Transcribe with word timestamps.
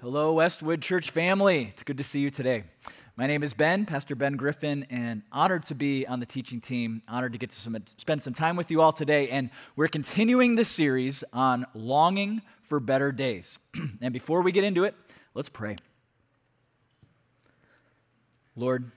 Hello, 0.00 0.34
Westwood 0.34 0.80
Church 0.80 1.10
family. 1.10 1.64
It's 1.72 1.82
good 1.82 1.96
to 1.98 2.04
see 2.04 2.20
you 2.20 2.30
today. 2.30 2.62
My 3.16 3.26
name 3.26 3.42
is 3.42 3.52
Ben, 3.52 3.84
Pastor 3.84 4.14
Ben 4.14 4.34
Griffin, 4.34 4.86
and 4.90 5.22
honored 5.32 5.64
to 5.64 5.74
be 5.74 6.06
on 6.06 6.20
the 6.20 6.24
teaching 6.24 6.60
team. 6.60 7.02
Honored 7.08 7.32
to 7.32 7.38
get 7.38 7.50
to 7.50 7.60
some, 7.60 7.76
spend 7.96 8.22
some 8.22 8.32
time 8.32 8.54
with 8.54 8.70
you 8.70 8.80
all 8.80 8.92
today. 8.92 9.28
And 9.28 9.50
we're 9.74 9.88
continuing 9.88 10.54
this 10.54 10.68
series 10.68 11.24
on 11.32 11.66
longing 11.74 12.42
for 12.62 12.78
better 12.78 13.10
days. 13.10 13.58
and 14.00 14.12
before 14.12 14.42
we 14.42 14.52
get 14.52 14.62
into 14.62 14.84
it, 14.84 14.94
let's 15.34 15.48
pray. 15.48 15.74
Lord, 18.54 18.92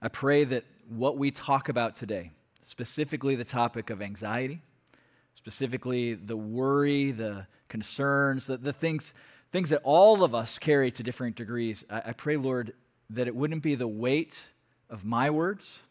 I 0.00 0.08
pray 0.08 0.44
that 0.44 0.64
what 0.88 1.18
we 1.18 1.30
talk 1.30 1.68
about 1.68 1.94
today, 1.94 2.30
specifically 2.62 3.36
the 3.36 3.44
topic 3.44 3.90
of 3.90 4.00
anxiety, 4.00 4.62
specifically 5.34 6.14
the 6.14 6.38
worry, 6.38 7.10
the 7.10 7.46
concerns, 7.68 8.46
the, 8.46 8.56
the 8.56 8.72
things 8.72 9.12
things 9.52 9.70
that 9.70 9.82
all 9.84 10.24
of 10.24 10.34
us 10.34 10.58
carry 10.58 10.90
to 10.90 11.02
different 11.02 11.36
degrees. 11.36 11.84
I, 11.88 12.02
I 12.06 12.12
pray, 12.12 12.36
Lord, 12.36 12.72
that 13.10 13.28
it 13.28 13.36
wouldn't 13.36 13.62
be 13.62 13.74
the 13.74 13.86
weight 13.86 14.48
of 14.88 15.04
my 15.04 15.30
words, 15.30 15.82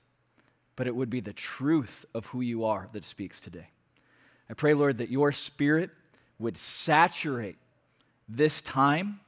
but 0.75 0.87
it 0.87 0.95
would 0.95 1.09
be 1.09 1.19
the 1.19 1.33
truth 1.33 2.05
of 2.13 2.25
who 2.27 2.41
you 2.41 2.65
are 2.65 2.89
that 2.93 3.05
speaks 3.05 3.39
today. 3.39 3.69
I 4.49 4.55
pray, 4.55 4.73
Lord, 4.73 4.97
that 4.97 5.09
your 5.09 5.31
spirit 5.31 5.91
would 6.39 6.57
saturate 6.57 7.57
this 8.27 8.61
time, 8.61 9.19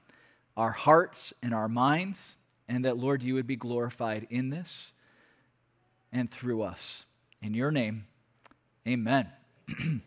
our 0.57 0.71
hearts 0.71 1.33
and 1.43 1.53
our 1.53 1.69
minds, 1.69 2.35
and 2.67 2.85
that, 2.85 2.97
Lord, 2.97 3.21
you 3.21 3.35
would 3.35 3.47
be 3.47 3.55
glorified 3.55 4.25
in 4.29 4.49
this 4.49 4.93
and 6.11 6.29
through 6.29 6.63
us. 6.63 7.05
In 7.41 7.53
your 7.53 7.71
name, 7.71 8.05
amen. 8.87 9.27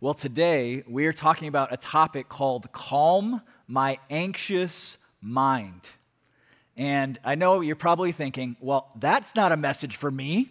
Well, 0.00 0.14
today 0.14 0.84
we 0.86 1.06
are 1.06 1.12
talking 1.12 1.48
about 1.48 1.72
a 1.72 1.76
topic 1.76 2.28
called 2.28 2.70
Calm 2.70 3.42
My 3.66 3.98
Anxious 4.10 4.96
Mind. 5.20 5.88
And 6.76 7.18
I 7.24 7.34
know 7.34 7.62
you're 7.62 7.74
probably 7.74 8.12
thinking, 8.12 8.56
well, 8.60 8.92
that's 8.94 9.34
not 9.34 9.50
a 9.50 9.56
message 9.56 9.96
for 9.96 10.10
me. 10.10 10.50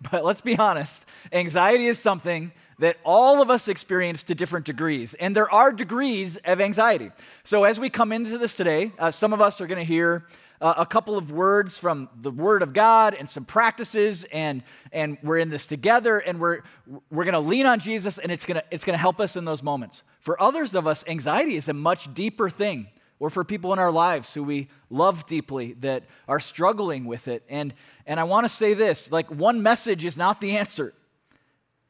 But 0.12 0.24
let's 0.24 0.42
be 0.42 0.56
honest 0.56 1.06
anxiety 1.32 1.88
is 1.88 1.98
something 1.98 2.52
that 2.78 2.98
all 3.04 3.42
of 3.42 3.50
us 3.50 3.66
experience 3.66 4.22
to 4.22 4.34
different 4.36 4.64
degrees. 4.64 5.14
And 5.14 5.34
there 5.34 5.52
are 5.52 5.72
degrees 5.72 6.36
of 6.44 6.60
anxiety. 6.60 7.10
So 7.42 7.64
as 7.64 7.80
we 7.80 7.90
come 7.90 8.12
into 8.12 8.38
this 8.38 8.54
today, 8.54 8.92
uh, 9.00 9.10
some 9.10 9.32
of 9.32 9.40
us 9.40 9.60
are 9.60 9.66
going 9.66 9.84
to 9.84 9.84
hear 9.84 10.24
uh, 10.60 10.74
a 10.78 10.86
couple 10.86 11.16
of 11.16 11.30
words 11.30 11.78
from 11.78 12.08
the 12.20 12.30
Word 12.30 12.62
of 12.62 12.72
God 12.72 13.14
and 13.14 13.28
some 13.28 13.44
practices, 13.44 14.24
and, 14.32 14.62
and 14.92 15.18
we're 15.22 15.38
in 15.38 15.50
this 15.50 15.66
together, 15.66 16.18
and 16.18 16.40
we're, 16.40 16.62
we're 17.10 17.24
going 17.24 17.34
to 17.34 17.40
lean 17.40 17.66
on 17.66 17.78
Jesus, 17.78 18.18
and 18.18 18.32
it's 18.32 18.44
going 18.44 18.60
to 18.60 18.64
it's 18.70 18.84
going 18.84 18.94
to 18.94 19.00
help 19.00 19.20
us 19.20 19.36
in 19.36 19.44
those 19.44 19.62
moments. 19.62 20.02
For 20.20 20.40
others 20.42 20.74
of 20.74 20.86
us, 20.86 21.04
anxiety 21.06 21.56
is 21.56 21.68
a 21.68 21.72
much 21.72 22.12
deeper 22.12 22.50
thing, 22.50 22.88
or 23.20 23.30
for 23.30 23.44
people 23.44 23.72
in 23.72 23.78
our 23.78 23.92
lives 23.92 24.34
who 24.34 24.42
we 24.42 24.68
love 24.90 25.26
deeply 25.26 25.74
that 25.80 26.04
are 26.26 26.40
struggling 26.40 27.04
with 27.04 27.28
it. 27.28 27.44
And, 27.48 27.74
and 28.06 28.18
I 28.18 28.24
want 28.24 28.44
to 28.44 28.48
say 28.48 28.74
this 28.74 29.12
like, 29.12 29.30
one 29.30 29.62
message 29.62 30.04
is 30.04 30.16
not 30.16 30.40
the 30.40 30.56
answer. 30.56 30.92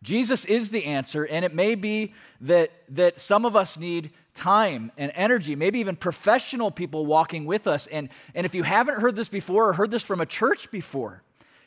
Jesus 0.03 0.45
is 0.45 0.71
the 0.71 0.85
answer, 0.85 1.27
and 1.27 1.45
it 1.45 1.55
may 1.55 1.75
be 1.75 2.15
that, 2.43 2.71
that 2.91 3.19
some 3.19 3.45
of 3.45 3.57
us 3.57 3.77
need 3.77 4.11
time 4.39 4.93
and 4.97 5.11
energy, 5.15 5.57
maybe 5.57 5.81
even 5.81 5.97
professional 5.97 6.71
people 6.71 7.05
walking 7.05 7.45
with 7.45 7.67
us. 7.67 7.89
And, 7.89 8.09
and 8.35 8.47
if 8.47 8.55
you 8.55 8.63
haven't 8.63 9.01
heard 9.01 9.17
this 9.17 9.29
before 9.29 9.69
or 9.69 9.73
heard 9.73 9.91
this 9.91 10.05
from 10.05 10.21
a 10.21 10.27
church 10.27 10.71
before, 10.71 11.23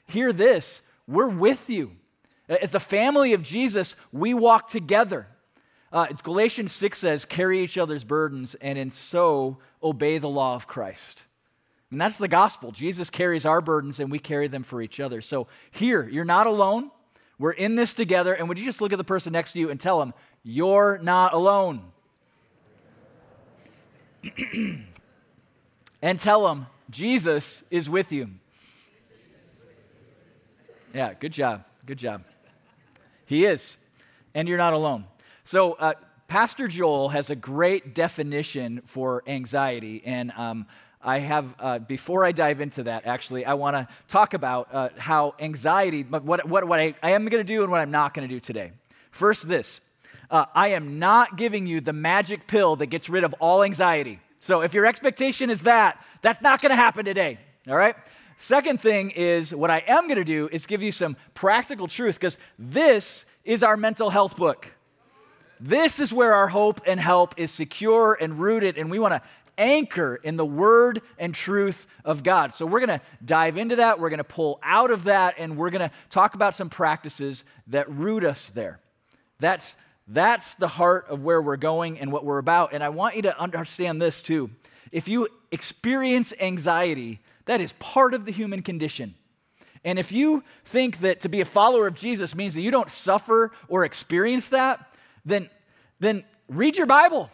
hear 0.08 0.34
this 0.34 0.82
we're 1.08 1.28
with 1.28 1.70
you. 1.70 1.92
As 2.48 2.74
a 2.74 2.80
family 2.80 3.34
of 3.34 3.44
Jesus, 3.44 3.96
we 4.14 4.34
walk 4.34 4.70
together. 4.70 5.28
Uh, 5.92 6.08
Galatians 6.24 6.72
6 6.72 6.98
says, 6.98 7.26
carry 7.26 7.60
each 7.60 7.78
other's 7.78 8.06
burdens 8.06 8.56
and 8.56 8.78
in 8.78 8.90
so 8.90 9.58
obey 9.84 10.18
the 10.18 10.30
law 10.30 10.56
of 10.56 10.68
Christ. 10.68 11.26
And 11.92 12.00
that's 12.00 12.18
the 12.18 12.30
gospel. 12.30 12.72
Jesus 12.72 13.10
carries 13.10 13.46
our 13.46 13.60
burdens 13.60 14.00
and 14.00 14.10
we 14.10 14.20
carry 14.20 14.48
them 14.48 14.64
for 14.64 14.82
each 14.82 15.02
other. 15.02 15.20
So 15.20 15.48
here, 15.72 16.08
you're 16.08 16.24
not 16.24 16.48
alone. 16.48 16.92
We're 17.38 17.52
in 17.52 17.76
this 17.76 17.94
together. 17.94 18.34
And 18.34 18.48
would 18.48 18.58
you 18.58 18.66
just 18.66 18.80
look 18.80 18.94
at 18.94 18.98
the 18.98 19.04
person 19.04 19.34
next 19.34 19.54
to 19.54 19.60
you 19.60 19.70
and 19.70 19.80
tell 19.80 20.00
them, 20.00 20.14
you're 20.44 21.00
not 21.04 21.34
alone? 21.34 21.82
and 26.02 26.20
tell 26.20 26.48
them, 26.48 26.68
Jesus 26.90 27.64
is 27.72 27.90
with 27.90 28.12
you. 28.12 28.30
Yeah, 30.94 31.14
good 31.14 31.32
job. 31.32 31.64
Good 31.86 31.98
job. 31.98 32.24
He 33.26 33.46
is. 33.46 33.78
And 34.34 34.48
you're 34.48 34.58
not 34.58 34.74
alone. 34.74 35.06
So, 35.44 35.74
uh, 35.74 35.94
Pastor 36.28 36.68
Joel 36.68 37.10
has 37.10 37.30
a 37.30 37.36
great 37.36 37.94
definition 37.94 38.82
for 38.86 39.24
anxiety. 39.28 40.02
And 40.06 40.32
um, 40.32 40.66
I 41.02 41.20
have, 41.20 41.56
uh, 41.60 41.80
before 41.80 42.24
I 42.24 42.32
dive 42.32 42.62
into 42.62 42.84
that, 42.84 43.06
actually, 43.06 43.46
I 43.46 43.56
want 43.56 43.76
to 43.76 43.88
talk 44.08 44.34
about 44.34 44.70
uh, 44.72 44.90
how 44.98 45.36
anxiety, 45.40 46.04
what, 46.04 46.24
what, 46.24 46.66
what 46.68 46.80
I, 46.80 46.94
I 47.04 47.12
am 47.12 47.26
going 47.26 47.46
to 47.46 47.54
do 47.54 47.64
and 47.64 47.72
what 47.72 47.82
I'm 47.82 47.92
not 47.92 48.14
going 48.14 48.28
to 48.28 48.34
do 48.34 48.40
today. 48.40 48.72
First, 49.12 49.48
this 49.48 49.82
uh, 50.32 50.46
I 50.56 50.70
am 50.70 50.98
not 50.98 51.36
giving 51.36 51.68
you 51.68 51.82
the 51.82 51.94
magic 51.94 52.48
pill 52.48 52.78
that 52.78 52.88
gets 52.88 53.10
rid 53.10 53.24
of 53.24 53.36
all 53.40 53.64
anxiety. 53.64 54.20
So 54.40 54.62
if 54.62 54.74
your 54.74 54.86
expectation 54.86 55.50
is 55.50 55.64
that, 55.64 56.04
that's 56.22 56.42
not 56.42 56.62
going 56.62 56.72
to 56.72 56.76
happen 56.76 57.06
today, 57.06 57.38
all 57.68 57.76
right? 57.76 57.96
Second 58.38 58.80
thing 58.80 59.12
is 59.12 59.54
what 59.54 59.70
I 59.70 59.84
am 59.88 60.08
going 60.08 60.18
to 60.18 60.24
do 60.24 60.50
is 60.52 60.66
give 60.66 60.82
you 60.82 60.92
some 60.92 61.16
practical 61.36 61.88
truth 61.88 62.16
because 62.16 62.40
this 62.58 63.26
is 63.44 63.62
our 63.62 63.78
mental 63.78 64.10
health 64.10 64.36
book. 64.38 64.68
This 65.60 66.00
is 66.00 66.12
where 66.12 66.34
our 66.34 66.48
hope 66.48 66.82
and 66.88 67.00
help 67.00 67.36
is 67.38 67.52
secure 67.52 68.18
and 68.20 68.40
rooted, 68.40 68.80
and 68.80 68.90
we 68.90 68.98
want 68.98 69.14
to 69.14 69.22
anchor 69.60 70.16
in 70.16 70.38
the 70.38 70.46
word 70.46 71.04
and 71.20 71.36
truth 71.36 71.86
of 72.04 72.24
God. 72.24 72.52
So 72.52 72.66
we're 72.66 72.80
going 72.80 73.00
to 73.00 73.06
dive 73.24 73.58
into 73.58 73.76
that. 73.76 74.00
We're 74.00 74.10
going 74.10 74.18
to 74.18 74.24
pull 74.24 74.60
out 74.64 74.90
of 74.90 75.04
that, 75.04 75.36
and 75.38 75.56
we're 75.56 75.70
going 75.70 75.88
to 75.88 75.96
talk 76.10 76.34
about 76.34 76.56
some 76.56 76.70
practices 76.70 77.46
that 77.68 77.88
root 77.92 78.24
us 78.24 78.50
there. 78.50 78.80
That's 79.40 79.76
that's 80.08 80.56
the 80.56 80.68
heart 80.68 81.06
of 81.10 81.24
where 81.24 81.42
we're 81.42 81.58
going 81.58 82.00
and 82.00 82.12
what 82.12 82.26
we're 82.26 82.38
about. 82.38 82.74
And 82.74 82.84
I 82.84 82.90
want 82.90 83.16
you 83.16 83.22
to 83.24 83.40
understand 83.40 84.02
this 84.02 84.22
too. 84.22 84.50
If 84.92 85.08
you 85.08 85.28
experience 85.52 86.34
anxiety, 86.40 87.20
that 87.46 87.62
is 87.62 87.74
part 87.74 88.14
of 88.14 88.26
the 88.26 88.32
human 88.32 88.62
condition. 88.62 89.16
And 89.84 89.98
if 89.98 90.12
you 90.12 90.44
think 90.66 91.00
that 91.00 91.22
to 91.22 91.30
be 91.30 91.42
a 91.42 91.46
follower 91.46 91.88
of 91.88 91.96
Jesus 91.96 92.36
means 92.36 92.54
that 92.54 92.62
you 92.62 92.72
don't 92.72 92.90
suffer 92.90 93.52
or 93.68 93.84
experience 93.84 94.50
that, 94.50 94.94
then, 95.26 95.50
then 96.00 96.24
read 96.48 96.78
your 96.78 96.88
Bible 96.88 97.30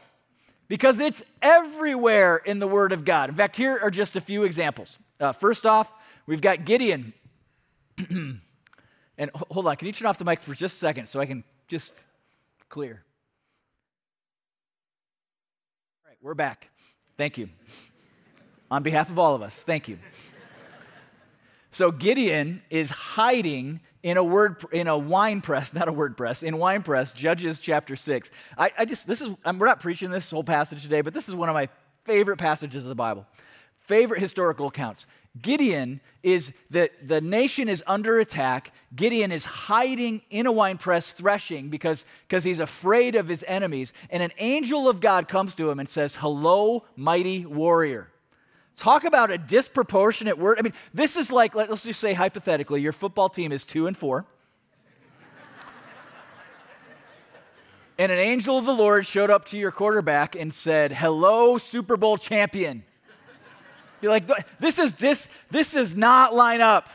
because 0.67 0.99
it's 0.99 1.23
everywhere 1.41 2.37
in 2.37 2.59
the 2.59 2.67
Word 2.67 2.91
of 2.91 3.05
God. 3.05 3.29
In 3.29 3.35
fact, 3.35 3.57
here 3.57 3.79
are 3.81 3.91
just 3.91 4.15
a 4.15 4.21
few 4.21 4.43
examples. 4.43 4.99
Uh, 5.19 5.31
first 5.31 5.65
off, 5.65 5.91
we've 6.25 6.41
got 6.41 6.63
Gideon. 6.63 7.13
and 8.09 9.31
hold 9.51 9.67
on, 9.67 9.75
can 9.75 9.87
you 9.87 9.93
turn 9.93 10.07
off 10.07 10.17
the 10.17 10.25
mic 10.25 10.39
for 10.39 10.53
just 10.53 10.75
a 10.75 10.79
second 10.79 11.07
so 11.07 11.19
I 11.19 11.25
can 11.25 11.43
just 11.67 11.93
clear. 12.69 13.03
All 16.03 16.09
right, 16.09 16.17
we're 16.21 16.33
back. 16.33 16.69
Thank 17.17 17.37
you. 17.37 17.49
On 18.69 18.83
behalf 18.83 19.09
of 19.09 19.17
all 19.17 19.33
of 19.33 19.41
us, 19.41 19.63
thank 19.63 19.87
you. 19.87 19.97
So 21.71 21.91
Gideon 21.91 22.61
is 22.69 22.89
hiding 22.89 23.81
in 24.03 24.17
a 24.17 24.23
word 24.23 24.63
in 24.71 24.87
a 24.87 24.97
wine 24.97 25.41
press, 25.41 25.73
not 25.73 25.87
a 25.87 25.91
word 25.91 26.17
press, 26.17 26.43
in 26.43 26.57
wine 26.57 26.83
press, 26.83 27.13
Judges 27.13 27.59
chapter 27.59 27.95
six. 27.95 28.31
I, 28.57 28.71
I 28.77 28.85
just 28.85 29.07
this 29.07 29.21
is 29.21 29.33
I'm, 29.45 29.59
we're 29.59 29.67
not 29.67 29.79
preaching 29.79 30.09
this 30.09 30.31
whole 30.31 30.43
passage 30.43 30.83
today, 30.83 31.01
but 31.01 31.13
this 31.13 31.29
is 31.29 31.35
one 31.35 31.49
of 31.49 31.55
my 31.55 31.69
favorite 32.03 32.37
passages 32.37 32.85
of 32.85 32.89
the 32.89 32.95
Bible, 32.95 33.25
favorite 33.81 34.19
historical 34.19 34.67
accounts. 34.67 35.05
Gideon 35.41 36.01
is 36.23 36.53
that 36.69 36.91
the 37.07 37.21
nation 37.21 37.69
is 37.69 37.83
under 37.87 38.19
attack. 38.19 38.71
Gideon 38.95 39.31
is 39.31 39.45
hiding 39.45 40.21
in 40.29 40.45
a 40.45 40.51
wine 40.51 40.77
press 40.77 41.13
threshing 41.13 41.69
because, 41.69 42.05
because 42.27 42.43
he's 42.43 42.59
afraid 42.59 43.15
of 43.15 43.27
his 43.27 43.43
enemies. 43.47 43.93
And 44.09 44.23
an 44.23 44.31
angel 44.37 44.87
of 44.87 45.01
God 45.01 45.27
comes 45.27 45.53
to 45.55 45.69
him 45.69 45.79
and 45.79 45.87
says, 45.87 46.15
Hello, 46.15 46.85
mighty 46.95 47.45
warrior. 47.45 48.09
Talk 48.75 49.05
about 49.05 49.31
a 49.31 49.37
disproportionate 49.37 50.37
word. 50.37 50.59
I 50.59 50.61
mean, 50.61 50.73
this 50.93 51.17
is 51.17 51.31
like, 51.31 51.55
let's 51.55 51.83
just 51.83 51.99
say 51.99 52.13
hypothetically, 52.13 52.81
your 52.81 52.93
football 52.93 53.27
team 53.27 53.51
is 53.51 53.65
two 53.65 53.87
and 53.87 53.97
four. 53.97 54.25
and 57.97 58.11
an 58.11 58.19
angel 58.19 58.57
of 58.57 58.65
the 58.65 58.73
Lord 58.73 59.05
showed 59.05 59.31
up 59.31 59.45
to 59.45 59.57
your 59.57 59.71
quarterback 59.71 60.35
and 60.35 60.53
said, 60.53 60.91
Hello, 60.91 61.57
Super 61.57 61.97
Bowl 61.97 62.17
champion. 62.17 62.83
Be 64.01 64.07
like, 64.07 64.27
this 64.59 64.79
is 64.79 64.93
this 64.93 65.27
this 65.49 65.73
does 65.73 65.95
not 65.95 66.33
line 66.33 66.61
up, 66.61 66.89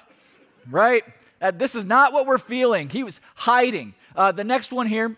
right? 0.70 1.04
Uh, 1.40 1.50
this 1.50 1.74
is 1.74 1.84
not 1.84 2.12
what 2.12 2.26
we're 2.26 2.38
feeling. 2.38 2.88
He 2.88 3.02
was 3.02 3.20
hiding. 3.34 3.94
Uh, 4.14 4.32
the 4.32 4.44
next 4.44 4.72
one 4.72 4.86
here, 4.86 5.16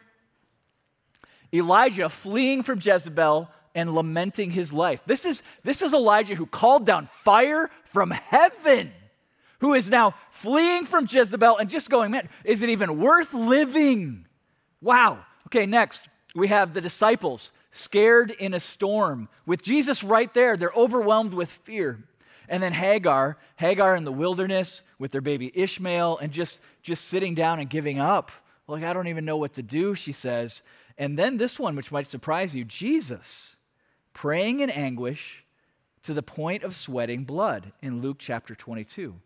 Elijah 1.52 2.08
fleeing 2.08 2.62
from 2.62 2.80
Jezebel 2.82 3.48
and 3.74 3.94
lamenting 3.94 4.50
his 4.50 4.72
life. 4.72 5.02
This 5.06 5.26
is 5.26 5.42
this 5.62 5.82
is 5.82 5.92
Elijah 5.92 6.34
who 6.34 6.46
called 6.46 6.86
down 6.86 7.06
fire 7.06 7.70
from 7.84 8.10
heaven, 8.10 8.92
who 9.58 9.74
is 9.74 9.90
now 9.90 10.14
fleeing 10.30 10.86
from 10.86 11.06
Jezebel 11.10 11.58
and 11.58 11.68
just 11.68 11.90
going, 11.90 12.12
man, 12.12 12.28
is 12.44 12.62
it 12.62 12.70
even 12.70 12.98
worth 12.98 13.34
living? 13.34 14.26
Wow. 14.80 15.24
Okay, 15.48 15.66
next 15.66 16.08
we 16.34 16.48
have 16.48 16.74
the 16.74 16.80
disciples 16.80 17.52
scared 17.74 18.30
in 18.30 18.54
a 18.54 18.60
storm. 18.60 19.28
With 19.46 19.62
Jesus 19.62 20.04
right 20.04 20.32
there, 20.32 20.56
they're 20.56 20.70
overwhelmed 20.76 21.34
with 21.34 21.50
fear. 21.50 22.04
And 22.48 22.62
then 22.62 22.72
Hagar, 22.72 23.36
Hagar 23.56 23.96
in 23.96 24.04
the 24.04 24.12
wilderness 24.12 24.84
with 25.00 25.10
their 25.10 25.20
baby 25.20 25.50
Ishmael 25.52 26.18
and 26.18 26.32
just, 26.32 26.60
just 26.82 27.06
sitting 27.06 27.34
down 27.34 27.58
and 27.58 27.68
giving 27.68 27.98
up. 27.98 28.30
Like, 28.68 28.84
I 28.84 28.92
don't 28.92 29.08
even 29.08 29.24
know 29.24 29.38
what 29.38 29.54
to 29.54 29.62
do, 29.62 29.96
she 29.96 30.12
says. 30.12 30.62
And 30.96 31.18
then 31.18 31.36
this 31.36 31.58
one, 31.58 31.74
which 31.74 31.90
might 31.90 32.06
surprise 32.06 32.54
you 32.54 32.64
Jesus 32.64 33.56
praying 34.12 34.60
in 34.60 34.70
anguish 34.70 35.44
to 36.04 36.14
the 36.14 36.22
point 36.22 36.62
of 36.62 36.76
sweating 36.76 37.24
blood 37.24 37.72
in 37.82 38.00
Luke 38.00 38.18
chapter 38.20 38.54
22. 38.54 39.16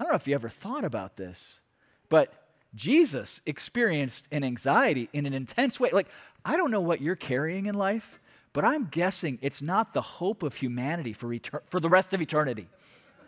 I 0.00 0.02
don't 0.02 0.12
know 0.12 0.16
if 0.16 0.26
you 0.26 0.34
ever 0.34 0.48
thought 0.48 0.84
about 0.84 1.16
this, 1.16 1.60
but 2.08 2.41
Jesus 2.74 3.40
experienced 3.44 4.26
an 4.32 4.44
anxiety 4.44 5.08
in 5.12 5.26
an 5.26 5.34
intense 5.34 5.78
way. 5.78 5.90
Like, 5.92 6.08
I 6.44 6.56
don't 6.56 6.70
know 6.70 6.80
what 6.80 7.00
you're 7.00 7.16
carrying 7.16 7.66
in 7.66 7.74
life, 7.74 8.18
but 8.52 8.64
I'm 8.64 8.86
guessing 8.86 9.38
it's 9.42 9.62
not 9.62 9.92
the 9.92 10.00
hope 10.00 10.42
of 10.42 10.56
humanity 10.56 11.12
for, 11.12 11.34
for 11.68 11.80
the 11.80 11.88
rest 11.88 12.12
of 12.14 12.20
eternity, 12.20 12.68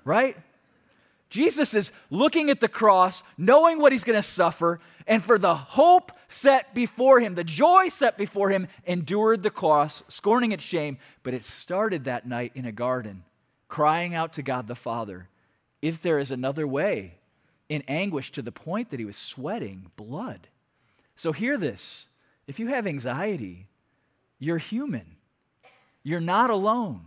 right? 0.05 0.37
Jesus 1.31 1.75
is 1.75 1.93
looking 2.11 2.49
at 2.50 2.61
the 2.61 2.69
cross, 2.69 3.23
knowing 3.37 3.81
what 3.81 3.93
he's 3.93 4.05
going 4.05 4.19
to 4.19 4.23
suffer, 4.23 4.81
and 5.06 5.23
for 5.23 5.38
the 5.38 5.55
hope 5.55 6.12
set 6.29 6.75
before 6.75 7.20
him, 7.20 7.35
the 7.35 7.44
joy 7.44 7.88
set 7.88 8.17
before 8.17 8.50
him, 8.50 8.69
endured 8.85 9.43
the 9.43 9.50
cross, 9.50 10.02
scorning 10.08 10.52
its 10.52 10.62
shame. 10.62 10.99
But 11.23 11.35
it 11.35 11.44
started 11.44 12.05
that 12.05 12.26
night 12.26 12.52
in 12.55 12.64
a 12.67 12.73
garden, 12.73 13.25
crying 13.69 14.14
out 14.14 14.35
to 14.35 14.43
God 14.43 14.67
the 14.67 14.75
Father, 14.75 15.29
If 15.82 16.00
there 16.00 16.19
is 16.19 16.31
another 16.31 16.67
way, 16.67 17.14
in 17.69 17.83
anguish 17.89 18.31
to 18.33 18.43
the 18.43 18.53
point 18.53 18.91
that 18.91 18.99
he 18.99 19.05
was 19.05 19.17
sweating 19.17 19.91
blood. 19.97 20.49
So 21.17 21.33
hear 21.33 21.57
this 21.57 22.09
if 22.47 22.59
you 22.59 22.69
have 22.69 22.87
anxiety, 22.87 23.69
you're 24.39 24.59
human, 24.59 25.17
you're 26.03 26.21
not 26.21 26.51
alone. 26.51 27.07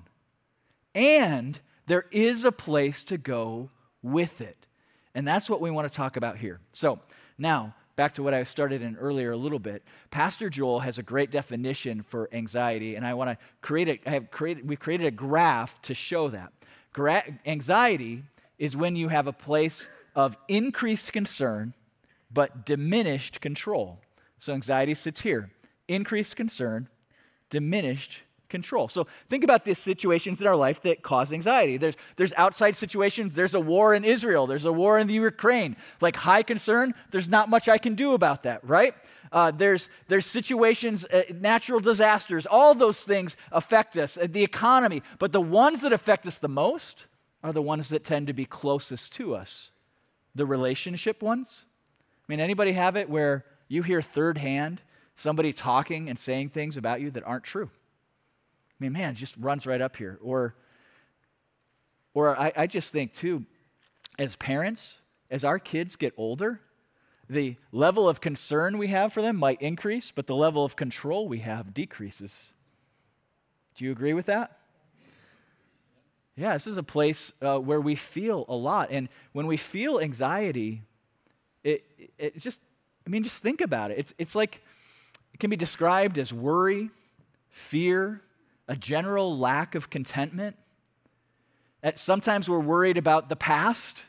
And 0.96 1.60
there 1.86 2.06
is 2.12 2.44
a 2.44 2.52
place 2.52 3.04
to 3.06 3.18
go 3.18 3.70
with 4.02 4.42
it. 4.42 4.66
And 5.14 5.28
that's 5.28 5.50
what 5.50 5.62
we 5.62 5.72
want 5.72 5.88
to 5.88 5.94
talk 5.94 6.18
about 6.18 6.38
here. 6.38 6.60
So, 6.72 7.00
now, 7.38 7.76
back 7.96 8.14
to 8.14 8.24
what 8.24 8.34
I 8.34 8.44
started 8.44 8.82
in 8.82 8.96
earlier 8.96 9.32
a 9.32 9.38
little 9.38 9.60
bit. 9.60 9.84
Pastor 10.12 10.50
Joel 10.50 10.80
has 10.80 10.98
a 10.98 11.04
great 11.04 11.32
definition 11.32 12.02
for 12.02 12.30
anxiety, 12.32 12.96
and 12.96 13.06
I 13.06 13.14
want 13.16 13.32
to 13.32 13.38
create 13.62 13.90
a, 13.90 14.10
I 14.10 14.14
have 14.14 14.32
created, 14.32 14.68
we've 14.68 14.80
created 14.80 15.08
a 15.08 15.12
graph 15.12 15.82
to 15.84 15.94
show 15.94 16.30
that. 16.30 16.54
Gra- 16.94 17.26
anxiety 17.46 18.24
is 18.58 18.78
when 18.78 18.96
you 18.96 19.10
have 19.10 19.28
a 19.28 19.34
place 19.34 19.90
of 20.18 20.36
increased 20.50 21.14
concern 21.14 21.74
but 22.30 22.66
diminished 22.66 23.40
control. 23.40 24.02
So 24.40 24.52
anxiety 24.52 24.94
sits 24.94 25.22
here 25.22 25.52
increased 25.88 26.36
concern, 26.36 26.90
diminished 27.50 28.24
control. 28.50 28.90
So 28.90 29.08
think 29.30 29.46
about 29.46 29.64
the 29.64 29.74
situations 29.74 30.42
in 30.42 30.48
our 30.48 30.56
life 30.56 30.82
that 30.82 31.02
cause 31.02 31.32
anxiety. 31.32 31.78
There's, 31.78 31.96
there's 32.18 32.34
outside 32.36 32.76
situations. 32.76 33.36
There's 33.36 33.56
a 33.56 33.60
war 33.60 33.94
in 33.94 34.04
Israel. 34.04 34.48
There's 34.48 34.66
a 34.66 34.74
war 34.74 35.00
in 35.00 35.08
the 35.08 35.14
Ukraine. 35.14 35.78
Like 36.02 36.18
high 36.18 36.44
concern, 36.44 36.94
there's 37.12 37.30
not 37.30 37.48
much 37.48 37.70
I 37.70 37.78
can 37.78 37.96
do 37.96 38.14
about 38.14 38.44
that, 38.44 38.68
right? 38.68 38.94
Uh, 39.32 39.52
there's, 39.52 39.90
there's 40.08 40.26
situations, 40.26 41.06
uh, 41.06 41.24
natural 41.34 41.80
disasters, 41.80 42.46
all 42.46 42.74
those 42.74 43.04
things 43.04 43.38
affect 43.52 43.98
us, 43.98 44.18
uh, 44.18 44.28
the 44.30 44.44
economy. 44.44 45.04
But 45.20 45.32
the 45.32 45.42
ones 45.42 45.82
that 45.82 45.94
affect 45.94 46.28
us 46.28 46.38
the 46.38 46.50
most 46.50 47.08
are 47.44 47.54
the 47.54 47.62
ones 47.62 47.90
that 47.90 48.04
tend 48.04 48.28
to 48.28 48.34
be 48.34 48.46
closest 48.46 49.14
to 49.14 49.36
us 49.36 49.72
the 50.38 50.46
relationship 50.46 51.22
ones. 51.22 51.66
I 51.90 52.32
mean, 52.32 52.40
anybody 52.40 52.74
have 52.74 52.96
it 52.96 53.10
where 53.10 53.46
you 53.68 53.82
hear 53.82 54.02
third 54.02 54.38
hand 54.38 54.82
somebody 55.16 55.52
talking 55.52 56.10
and 56.10 56.18
saying 56.18 56.50
things 56.50 56.78
about 56.78 57.02
you 57.02 57.10
that 57.12 57.24
aren't 57.24 57.44
true? 57.44 57.70
I 57.74 58.84
mean, 58.84 58.94
man, 58.94 59.14
it 59.14 59.16
just 59.16 59.36
runs 59.38 59.66
right 59.66 59.82
up 59.82 59.96
here. 59.96 60.20
Or, 60.22 60.56
or 62.14 62.40
I, 62.40 62.54
I 62.56 62.68
just 62.68 62.94
think, 62.94 63.14
too, 63.14 63.46
as 64.20 64.36
parents, 64.36 65.00
as 65.32 65.44
our 65.44 65.58
kids 65.58 65.96
get 65.96 66.14
older, 66.18 66.62
the 67.28 67.56
level 67.72 68.08
of 68.08 68.22
concern 68.22 68.78
we 68.78 68.88
have 68.88 69.12
for 69.12 69.22
them 69.22 69.36
might 69.38 69.62
increase, 69.62 70.12
but 70.12 70.28
the 70.28 70.36
level 70.36 70.64
of 70.64 70.76
control 70.76 71.28
we 71.28 71.40
have 71.40 71.74
decreases. 71.74 72.54
Do 73.76 73.86
you 73.86 73.92
agree 73.92 74.14
with 74.14 74.28
that? 74.28 74.60
Yeah, 76.38 76.54
this 76.54 76.68
is 76.68 76.78
a 76.78 76.84
place 76.84 77.34
uh, 77.42 77.58
where 77.58 77.82
we 77.82 77.96
feel 77.96 78.46
a 78.48 78.56
lot. 78.56 78.90
And 78.92 79.10
when 79.34 79.48
we 79.48 79.58
feel 79.58 80.00
anxiety, 80.00 80.84
it, 81.64 81.84
it 82.20 82.38
just, 82.38 82.62
I 83.06 83.10
mean, 83.10 83.24
just 83.24 83.42
think 83.42 83.60
about 83.60 83.90
it. 83.90 83.98
It's, 83.98 84.14
it's 84.20 84.36
like, 84.36 84.62
it 85.34 85.40
can 85.40 85.50
be 85.50 85.56
described 85.56 86.20
as 86.20 86.32
worry, 86.32 86.92
fear, 87.50 88.22
a 88.68 88.76
general 88.76 89.36
lack 89.36 89.74
of 89.74 89.90
contentment. 89.90 90.56
At, 91.82 91.98
sometimes 91.98 92.48
we're 92.48 92.60
worried 92.60 93.00
about 93.00 93.30
the 93.30 93.36
past 93.36 94.06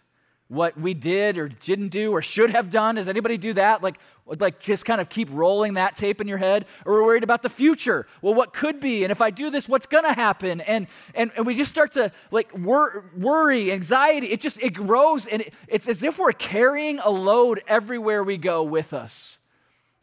what 0.49 0.81
we 0.81 0.95
did 0.95 1.37
or 1.37 1.49
didn't 1.49 1.89
do 1.89 2.11
or 2.11 2.23
should 2.23 2.50
have 2.50 2.71
done. 2.71 2.95
Does 2.95 3.09
anybody 3.09 3.37
do 3.37 3.53
that? 3.53 3.83
Like, 3.83 3.99
like 4.27 4.61
just 4.61 4.87
kind 4.87 4.99
of 5.00 5.11
keep 5.11 5.29
rolling 5.31 5.75
that 5.75 5.97
tape 5.97 6.23
in 6.23 6.27
your 6.27 6.39
head? 6.39 6.65
Or 6.87 6.95
we're 6.95 7.05
worried 7.05 7.23
about 7.23 7.43
the 7.43 7.50
future. 7.50 8.06
Well, 8.23 8.33
what 8.33 8.55
could 8.55 8.81
be? 8.81 9.03
And 9.03 9.12
if 9.12 9.21
I 9.21 9.31
do 9.31 9.50
this, 9.50 9.69
what's 9.69 9.87
to 9.87 10.12
happen? 10.12 10.62
And, 10.62 10.87
and, 11.15 11.31
and 11.37 11.47
we 11.47 11.55
just 11.55 11.71
start 11.71 11.93
to 11.93 12.11
like 12.31 12.56
wor- 12.56 13.11
worry, 13.17 13.71
anxiety. 13.71 14.29
It 14.29 14.41
just, 14.41 14.59
it 14.62 14.73
grows 14.73 15.27
and 15.27 15.43
it, 15.43 15.55
it's 15.67 15.87
as 15.87 16.03
if 16.03 16.19
we're 16.19 16.33
carrying 16.33 16.99
a 17.00 17.11
load 17.11 17.62
everywhere 17.69 18.25
we 18.25 18.39
go 18.39 18.62
with 18.62 18.95
us. 18.95 19.39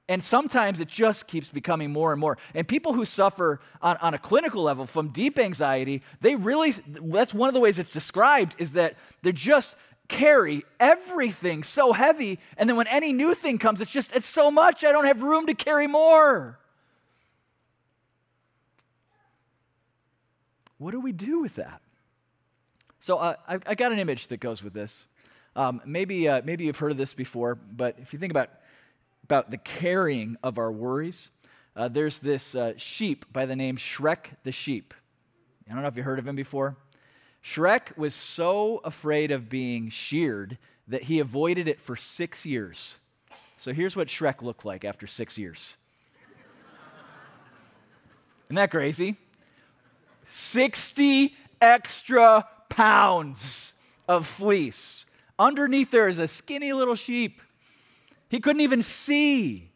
And 0.08 0.24
sometimes 0.24 0.80
it 0.80 0.88
just 0.88 1.26
keeps 1.26 1.50
becoming 1.50 1.92
more 1.92 2.12
and 2.12 2.22
more. 2.22 2.38
And 2.54 2.68
people 2.68 2.94
who 2.94 3.06
suffer 3.06 3.60
on, 3.82 3.98
on 3.98 4.14
a 4.14 4.20
clinical 4.20 4.62
level 4.62 4.86
from 4.86 5.10
deep 5.10 5.40
anxiety, 5.40 6.04
they 6.22 6.36
really, 6.36 6.74
that's 6.88 7.34
one 7.34 7.48
of 7.48 7.56
the 7.56 7.60
ways 7.60 7.80
it's 7.80 7.90
described, 7.90 8.56
is 8.60 8.74
that 8.74 8.98
they're 9.24 9.32
just, 9.32 9.76
carry 10.08 10.64
everything 10.80 11.64
so 11.64 11.94
heavy. 11.94 12.40
And 12.58 12.70
then 12.70 12.78
when 12.78 12.88
any 12.88 13.14
new 13.14 13.34
thing 13.34 13.58
comes, 13.58 13.82
it's 13.82 13.92
just, 13.92 14.16
it's 14.16 14.28
so 14.28 14.52
much, 14.52 14.84
I 14.84 14.92
don't 14.92 15.06
have 15.06 15.22
room 15.22 15.48
to 15.48 15.54
carry 15.54 15.88
more. 15.88 16.60
What 20.78 20.92
do 20.92 21.00
we 21.00 21.12
do 21.12 21.42
with 21.42 21.56
that? 21.56 21.82
So 23.00 23.18
uh, 23.18 23.36
I, 23.48 23.60
I, 23.66 23.76
got 23.76 23.92
an 23.92 24.00
image 24.00 24.28
that 24.28 24.38
goes 24.38 24.64
with 24.64 24.74
this. 24.74 25.06
Um, 25.56 25.82
maybe, 25.86 26.28
uh, 26.28 26.42
maybe 26.44 26.66
you've 26.66 26.78
heard 26.78 26.92
of 26.92 26.98
this 26.98 27.14
before, 27.14 27.56
but 27.56 27.96
if 28.00 28.14
you 28.14 28.20
think 28.20 28.32
about, 28.32 28.50
about 29.24 29.52
the 29.52 29.58
carrying 29.58 30.38
of 30.44 30.58
our 30.58 30.72
worries, 30.72 31.32
uh, 31.76 31.88
there's 31.88 32.20
this 32.20 32.56
uh, 32.56 32.74
sheep 32.78 33.26
by 33.32 33.46
the 33.46 33.56
name 33.56 33.78
Shrek 33.78 34.28
the 34.44 34.52
sheep. 34.52 34.94
I 35.70 35.74
don't 35.74 35.82
know 35.82 35.88
if 35.88 35.96
you 35.96 36.04
heard 36.04 36.20
of 36.20 36.28
him 36.28 36.36
before. 36.36 36.78
Shrek 37.46 37.96
was 37.96 38.16
so 38.16 38.82
afraid 38.84 39.30
of 39.30 39.50
being 39.50 39.90
sheared 39.90 40.58
that 40.88 41.04
he 41.04 41.20
avoided 41.20 41.68
it 41.68 41.80
for 41.80 41.96
six 41.96 42.44
years. 42.44 42.98
So 43.56 43.72
here's 43.72 43.96
what 43.96 44.08
Shrek 44.08 44.42
looked 44.42 44.66
like 44.66 44.84
after 44.84 45.06
six 45.06 45.38
years. 45.38 45.78
Isn't 48.48 48.56
that 48.56 48.72
crazy? 48.72 49.16
60 50.24 51.36
extra 51.62 52.48
pounds 52.68 53.74
of 54.08 54.26
fleece. 54.26 55.06
Underneath 55.38 55.92
there 55.92 56.08
is 56.08 56.18
a 56.18 56.28
skinny 56.28 56.74
little 56.74 56.96
sheep. 56.96 57.44
He 58.28 58.40
couldn't 58.40 58.62
even 58.62 58.82
see. 58.82 59.70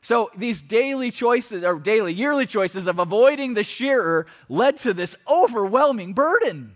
So 0.00 0.30
these 0.36 0.62
daily 0.62 1.10
choices, 1.10 1.64
or 1.64 1.80
daily, 1.80 2.12
yearly 2.12 2.46
choices 2.46 2.86
of 2.86 3.00
avoiding 3.00 3.54
the 3.54 3.64
shearer 3.64 4.26
led 4.48 4.76
to 4.80 4.94
this 4.94 5.16
overwhelming 5.28 6.12
burden. 6.12 6.74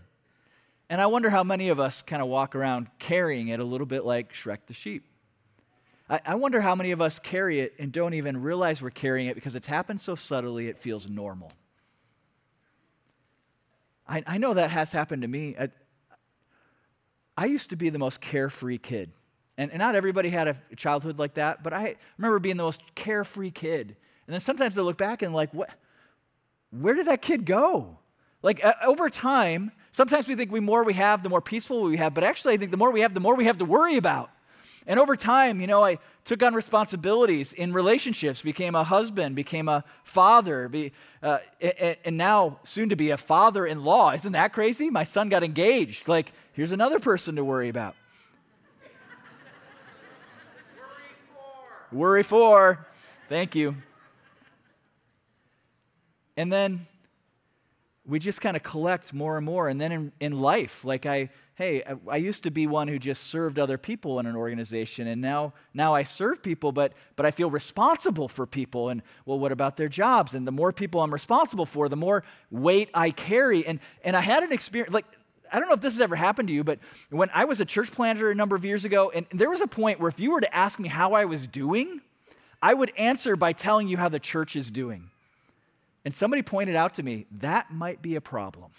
And 0.90 1.00
I 1.00 1.06
wonder 1.06 1.28
how 1.28 1.44
many 1.44 1.68
of 1.68 1.78
us 1.78 2.02
kind 2.02 2.22
of 2.22 2.28
walk 2.28 2.54
around 2.54 2.88
carrying 2.98 3.48
it 3.48 3.60
a 3.60 3.64
little 3.64 3.86
bit 3.86 4.04
like 4.04 4.32
Shrek 4.32 4.58
the 4.66 4.74
sheep. 4.74 5.04
I, 6.08 6.20
I 6.24 6.34
wonder 6.36 6.60
how 6.60 6.74
many 6.74 6.92
of 6.92 7.00
us 7.00 7.18
carry 7.18 7.60
it 7.60 7.74
and 7.78 7.92
don't 7.92 8.14
even 8.14 8.40
realize 8.40 8.80
we're 8.80 8.90
carrying 8.90 9.28
it 9.28 9.34
because 9.34 9.54
it's 9.54 9.66
happened 9.66 10.00
so 10.00 10.14
subtly 10.14 10.68
it 10.68 10.78
feels 10.78 11.08
normal. 11.08 11.50
I, 14.08 14.24
I 14.26 14.38
know 14.38 14.54
that 14.54 14.70
has 14.70 14.90
happened 14.92 15.22
to 15.22 15.28
me. 15.28 15.54
I, 15.60 15.68
I 17.36 17.44
used 17.44 17.70
to 17.70 17.76
be 17.76 17.90
the 17.90 17.98
most 17.98 18.20
carefree 18.20 18.78
kid. 18.78 19.12
And, 19.58 19.70
and, 19.70 19.80
not 19.80 19.94
everybody 19.94 20.30
had 20.30 20.48
a 20.48 20.56
childhood 20.76 21.18
like 21.18 21.34
that, 21.34 21.62
but 21.62 21.72
I 21.72 21.96
remember 22.16 22.38
being 22.38 22.56
the 22.56 22.62
most 22.62 22.80
carefree 22.94 23.50
kid. 23.50 23.96
And 24.26 24.34
then 24.34 24.40
sometimes 24.40 24.78
I 24.78 24.82
look 24.82 24.96
back 24.96 25.20
and 25.20 25.34
like, 25.34 25.52
what? 25.52 25.68
Where 26.70 26.94
did 26.94 27.06
that 27.06 27.22
kid 27.22 27.44
go? 27.44 27.98
Like 28.42 28.64
uh, 28.64 28.74
over 28.84 29.08
time, 29.10 29.72
Sometimes 29.98 30.28
we 30.28 30.36
think 30.36 30.52
the 30.52 30.60
more 30.60 30.84
we 30.84 30.94
have, 30.94 31.24
the 31.24 31.28
more 31.28 31.40
peaceful 31.40 31.82
we 31.82 31.96
have, 31.96 32.14
but 32.14 32.22
actually, 32.22 32.54
I 32.54 32.56
think 32.56 32.70
the 32.70 32.76
more 32.76 32.92
we 32.92 33.00
have, 33.00 33.14
the 33.14 33.18
more 33.18 33.34
we 33.34 33.46
have 33.46 33.58
to 33.58 33.64
worry 33.64 33.96
about. 33.96 34.30
And 34.86 35.00
over 35.00 35.16
time, 35.16 35.60
you 35.60 35.66
know, 35.66 35.84
I 35.84 35.98
took 36.24 36.40
on 36.42 36.54
responsibilities 36.54 37.52
in 37.52 37.72
relationships, 37.72 38.40
became 38.40 38.76
a 38.76 38.84
husband, 38.84 39.34
became 39.34 39.68
a 39.68 39.82
father, 40.04 40.68
be, 40.68 40.92
uh, 41.20 41.38
and 41.60 42.16
now 42.16 42.60
soon 42.62 42.90
to 42.90 42.94
be 42.94 43.10
a 43.10 43.16
father 43.16 43.66
in 43.66 43.82
law. 43.82 44.12
Isn't 44.12 44.32
that 44.32 44.52
crazy? 44.52 44.88
My 44.88 45.02
son 45.02 45.28
got 45.28 45.42
engaged. 45.42 46.06
Like, 46.06 46.32
here's 46.52 46.70
another 46.70 47.00
person 47.00 47.34
to 47.34 47.44
worry 47.44 47.68
about. 47.68 47.96
Worry 51.90 52.22
for. 52.22 52.86
Thank 53.28 53.56
you. 53.56 53.74
and 56.36 56.52
then 56.52 56.86
we 58.08 58.18
just 58.18 58.40
kind 58.40 58.56
of 58.56 58.62
collect 58.62 59.12
more 59.12 59.36
and 59.36 59.44
more. 59.44 59.68
And 59.68 59.78
then 59.78 59.92
in, 59.92 60.12
in 60.18 60.40
life, 60.40 60.82
like 60.84 61.04
I, 61.04 61.28
hey, 61.56 61.82
I, 61.82 62.12
I, 62.12 62.16
used 62.16 62.42
to 62.44 62.50
be 62.50 62.66
one 62.66 62.88
who 62.88 62.98
just 62.98 63.24
served 63.24 63.58
other 63.58 63.76
people 63.76 64.18
in 64.18 64.24
an 64.24 64.34
organization, 64.34 65.06
and 65.06 65.20
now, 65.20 65.52
now 65.74 65.94
I 65.94 66.04
serve 66.04 66.42
people, 66.42 66.72
but, 66.72 66.94
but 67.16 67.26
I 67.26 67.30
feel 67.30 67.50
responsible 67.50 68.26
for 68.26 68.46
people. 68.46 68.88
And 68.88 69.02
well, 69.26 69.38
what 69.38 69.52
about 69.52 69.76
their 69.76 69.88
jobs? 69.88 70.34
And 70.34 70.46
the 70.46 70.52
more 70.52 70.72
people 70.72 71.02
I'm 71.02 71.12
responsible 71.12 71.66
for, 71.66 71.90
the 71.90 71.96
more 71.96 72.24
weight 72.50 72.88
I 72.94 73.10
carry. 73.10 73.66
And, 73.66 73.78
and 74.02 74.16
I 74.16 74.20
had 74.20 74.42
an 74.42 74.52
experience, 74.52 74.94
like, 74.94 75.06
I 75.52 75.58
don't 75.58 75.68
know 75.68 75.74
if 75.74 75.80
this 75.82 75.94
has 75.94 76.00
ever 76.00 76.16
happened 76.16 76.48
to 76.48 76.54
you, 76.54 76.64
but 76.64 76.78
when 77.10 77.30
I 77.34 77.44
was 77.44 77.60
a 77.60 77.64
church 77.66 77.92
planter 77.92 78.30
a 78.30 78.34
number 78.34 78.56
of 78.56 78.64
years 78.64 78.84
ago, 78.86 79.10
and 79.14 79.26
there 79.32 79.50
was 79.50 79.60
a 79.60 79.66
point 79.66 80.00
where 80.00 80.08
if 80.08 80.18
you 80.18 80.32
were 80.32 80.40
to 80.40 80.54
ask 80.54 80.78
me 80.78 80.88
how 80.88 81.12
I 81.12 81.26
was 81.26 81.46
doing, 81.46 82.00
I 82.62 82.72
would 82.72 82.92
answer 82.96 83.36
by 83.36 83.52
telling 83.52 83.88
you 83.88 83.98
how 83.98 84.08
the 84.08 84.18
church 84.18 84.56
is 84.56 84.70
doing. 84.70 85.10
And 86.08 86.16
somebody 86.16 86.40
pointed 86.40 86.74
out 86.74 86.94
to 86.94 87.02
me 87.02 87.26
that 87.32 87.70
might 87.70 88.00
be 88.00 88.14
a 88.14 88.20
problem. 88.22 88.70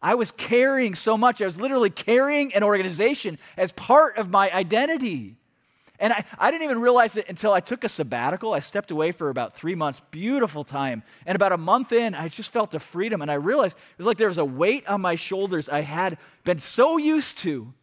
I 0.00 0.14
was 0.14 0.30
carrying 0.30 0.94
so 0.94 1.16
much. 1.16 1.42
I 1.42 1.44
was 1.44 1.60
literally 1.60 1.90
carrying 1.90 2.54
an 2.54 2.62
organization 2.62 3.40
as 3.56 3.72
part 3.72 4.16
of 4.16 4.30
my 4.30 4.48
identity. 4.52 5.34
And 5.98 6.12
I, 6.12 6.24
I 6.38 6.52
didn't 6.52 6.62
even 6.62 6.80
realize 6.80 7.16
it 7.16 7.28
until 7.28 7.52
I 7.52 7.58
took 7.58 7.82
a 7.82 7.88
sabbatical. 7.88 8.54
I 8.54 8.60
stepped 8.60 8.92
away 8.92 9.10
for 9.10 9.28
about 9.28 9.56
three 9.56 9.74
months, 9.74 10.00
beautiful 10.12 10.62
time. 10.62 11.02
And 11.26 11.34
about 11.34 11.50
a 11.50 11.58
month 11.58 11.90
in, 11.90 12.14
I 12.14 12.28
just 12.28 12.52
felt 12.52 12.72
a 12.76 12.78
freedom. 12.78 13.20
And 13.20 13.28
I 13.28 13.34
realized 13.34 13.76
it 13.76 13.98
was 13.98 14.06
like 14.06 14.18
there 14.18 14.28
was 14.28 14.38
a 14.38 14.44
weight 14.44 14.86
on 14.86 15.00
my 15.00 15.16
shoulders 15.16 15.68
I 15.68 15.80
had 15.80 16.16
been 16.44 16.60
so 16.60 16.96
used 16.96 17.38
to 17.38 17.74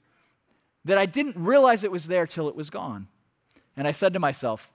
that 0.85 0.97
I 0.97 1.05
didn't 1.05 1.35
realize 1.35 1.83
it 1.83 1.91
was 1.91 2.07
there 2.07 2.25
till 2.25 2.47
it 2.47 2.55
was 2.55 2.69
gone. 2.69 3.09
And 3.75 3.89
I 3.89 3.91
said 3.91 4.13
to 4.13 4.19
myself, 4.19 4.71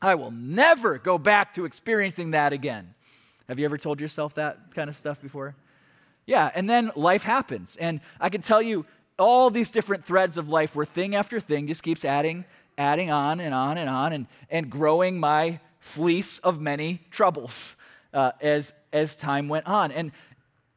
I 0.00 0.14
will 0.14 0.30
never 0.30 0.98
go 0.98 1.18
back 1.18 1.54
to 1.54 1.64
experiencing 1.64 2.30
that 2.32 2.52
again. 2.52 2.94
Have 3.48 3.58
you 3.58 3.64
ever 3.64 3.78
told 3.78 4.00
yourself 4.00 4.34
that 4.34 4.74
kind 4.74 4.88
of 4.88 4.96
stuff 4.96 5.20
before? 5.20 5.56
Yeah, 6.26 6.50
and 6.54 6.68
then 6.68 6.90
life 6.94 7.22
happens. 7.22 7.76
And 7.76 8.00
I 8.20 8.28
can 8.28 8.42
tell 8.42 8.60
you 8.60 8.84
all 9.18 9.50
these 9.50 9.70
different 9.70 10.04
threads 10.04 10.38
of 10.38 10.48
life 10.48 10.76
where 10.76 10.84
thing 10.84 11.14
after 11.14 11.40
thing 11.40 11.66
just 11.66 11.82
keeps 11.82 12.04
adding, 12.04 12.44
adding 12.76 13.10
on 13.10 13.40
and 13.40 13.54
on 13.54 13.78
and 13.78 13.88
on 13.88 14.12
and, 14.12 14.26
and 14.50 14.70
growing 14.70 15.18
my 15.18 15.58
fleece 15.80 16.38
of 16.40 16.60
many 16.60 17.00
troubles 17.10 17.76
uh, 18.12 18.32
as, 18.40 18.72
as 18.92 19.16
time 19.16 19.48
went 19.48 19.66
on. 19.66 19.90
And 19.90 20.12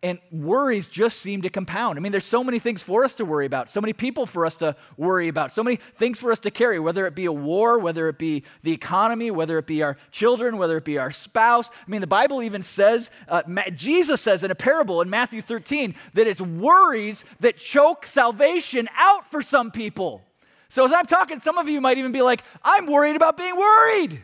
and 0.03 0.19
worries 0.31 0.87
just 0.87 1.19
seem 1.19 1.43
to 1.43 1.49
compound. 1.49 1.97
I 1.97 2.01
mean, 2.01 2.11
there's 2.11 2.25
so 2.25 2.43
many 2.43 2.59
things 2.59 2.81
for 2.81 3.03
us 3.03 3.13
to 3.15 3.25
worry 3.25 3.45
about, 3.45 3.69
so 3.69 3.79
many 3.79 3.93
people 3.93 4.25
for 4.25 4.45
us 4.45 4.55
to 4.55 4.75
worry 4.97 5.27
about, 5.27 5.51
so 5.51 5.63
many 5.63 5.77
things 5.95 6.19
for 6.19 6.31
us 6.31 6.39
to 6.39 6.51
carry, 6.51 6.79
whether 6.79 7.05
it 7.05 7.13
be 7.13 7.25
a 7.25 7.31
war, 7.31 7.77
whether 7.79 8.07
it 8.07 8.17
be 8.17 8.43
the 8.63 8.71
economy, 8.71 9.29
whether 9.29 9.57
it 9.59 9.67
be 9.67 9.83
our 9.83 9.97
children, 10.11 10.57
whether 10.57 10.77
it 10.77 10.85
be 10.85 10.97
our 10.97 11.11
spouse. 11.11 11.69
I 11.69 11.89
mean, 11.89 12.01
the 12.01 12.07
Bible 12.07 12.41
even 12.41 12.63
says, 12.63 13.11
uh, 13.27 13.43
Jesus 13.75 14.21
says 14.21 14.43
in 14.43 14.49
a 14.49 14.55
parable 14.55 15.01
in 15.01 15.09
Matthew 15.09 15.41
13 15.41 15.93
that 16.13 16.25
it's 16.25 16.41
worries 16.41 17.23
that 17.39 17.57
choke 17.57 18.05
salvation 18.05 18.89
out 18.97 19.29
for 19.29 19.41
some 19.41 19.69
people. 19.69 20.23
So 20.67 20.85
as 20.85 20.93
I'm 20.93 21.05
talking, 21.05 21.39
some 21.39 21.57
of 21.57 21.67
you 21.67 21.81
might 21.81 21.97
even 21.97 22.11
be 22.11 22.21
like, 22.21 22.43
I'm 22.63 22.87
worried 22.87 23.15
about 23.15 23.37
being 23.37 23.55
worried 23.55 24.23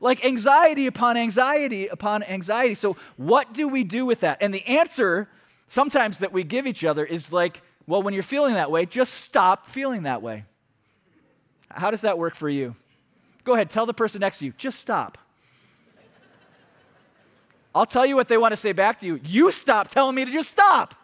like 0.00 0.24
anxiety 0.24 0.86
upon 0.86 1.16
anxiety 1.16 1.88
upon 1.88 2.22
anxiety. 2.22 2.74
So, 2.74 2.96
what 3.16 3.52
do 3.52 3.68
we 3.68 3.84
do 3.84 4.06
with 4.06 4.20
that? 4.20 4.38
And 4.40 4.52
the 4.54 4.64
answer 4.66 5.28
sometimes 5.66 6.20
that 6.20 6.32
we 6.32 6.44
give 6.44 6.66
each 6.66 6.84
other 6.84 7.04
is 7.04 7.32
like, 7.32 7.62
well, 7.86 8.02
when 8.02 8.14
you're 8.14 8.22
feeling 8.22 8.54
that 8.54 8.70
way, 8.70 8.86
just 8.86 9.14
stop 9.14 9.66
feeling 9.66 10.04
that 10.04 10.22
way. 10.22 10.44
How 11.70 11.90
does 11.90 12.02
that 12.02 12.18
work 12.18 12.34
for 12.34 12.48
you? 12.48 12.76
Go 13.44 13.54
ahead, 13.54 13.70
tell 13.70 13.86
the 13.86 13.94
person 13.94 14.20
next 14.20 14.38
to 14.38 14.46
you, 14.46 14.52
just 14.56 14.78
stop. 14.78 15.18
I'll 17.74 17.86
tell 17.86 18.04
you 18.04 18.16
what 18.16 18.28
they 18.28 18.38
want 18.38 18.52
to 18.52 18.56
say 18.56 18.72
back 18.72 18.98
to 19.00 19.06
you. 19.06 19.20
You 19.24 19.50
stop 19.50 19.88
telling 19.88 20.14
me 20.14 20.24
to 20.24 20.30
just 20.30 20.50
stop. 20.50 20.94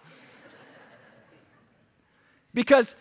Because 2.52 2.96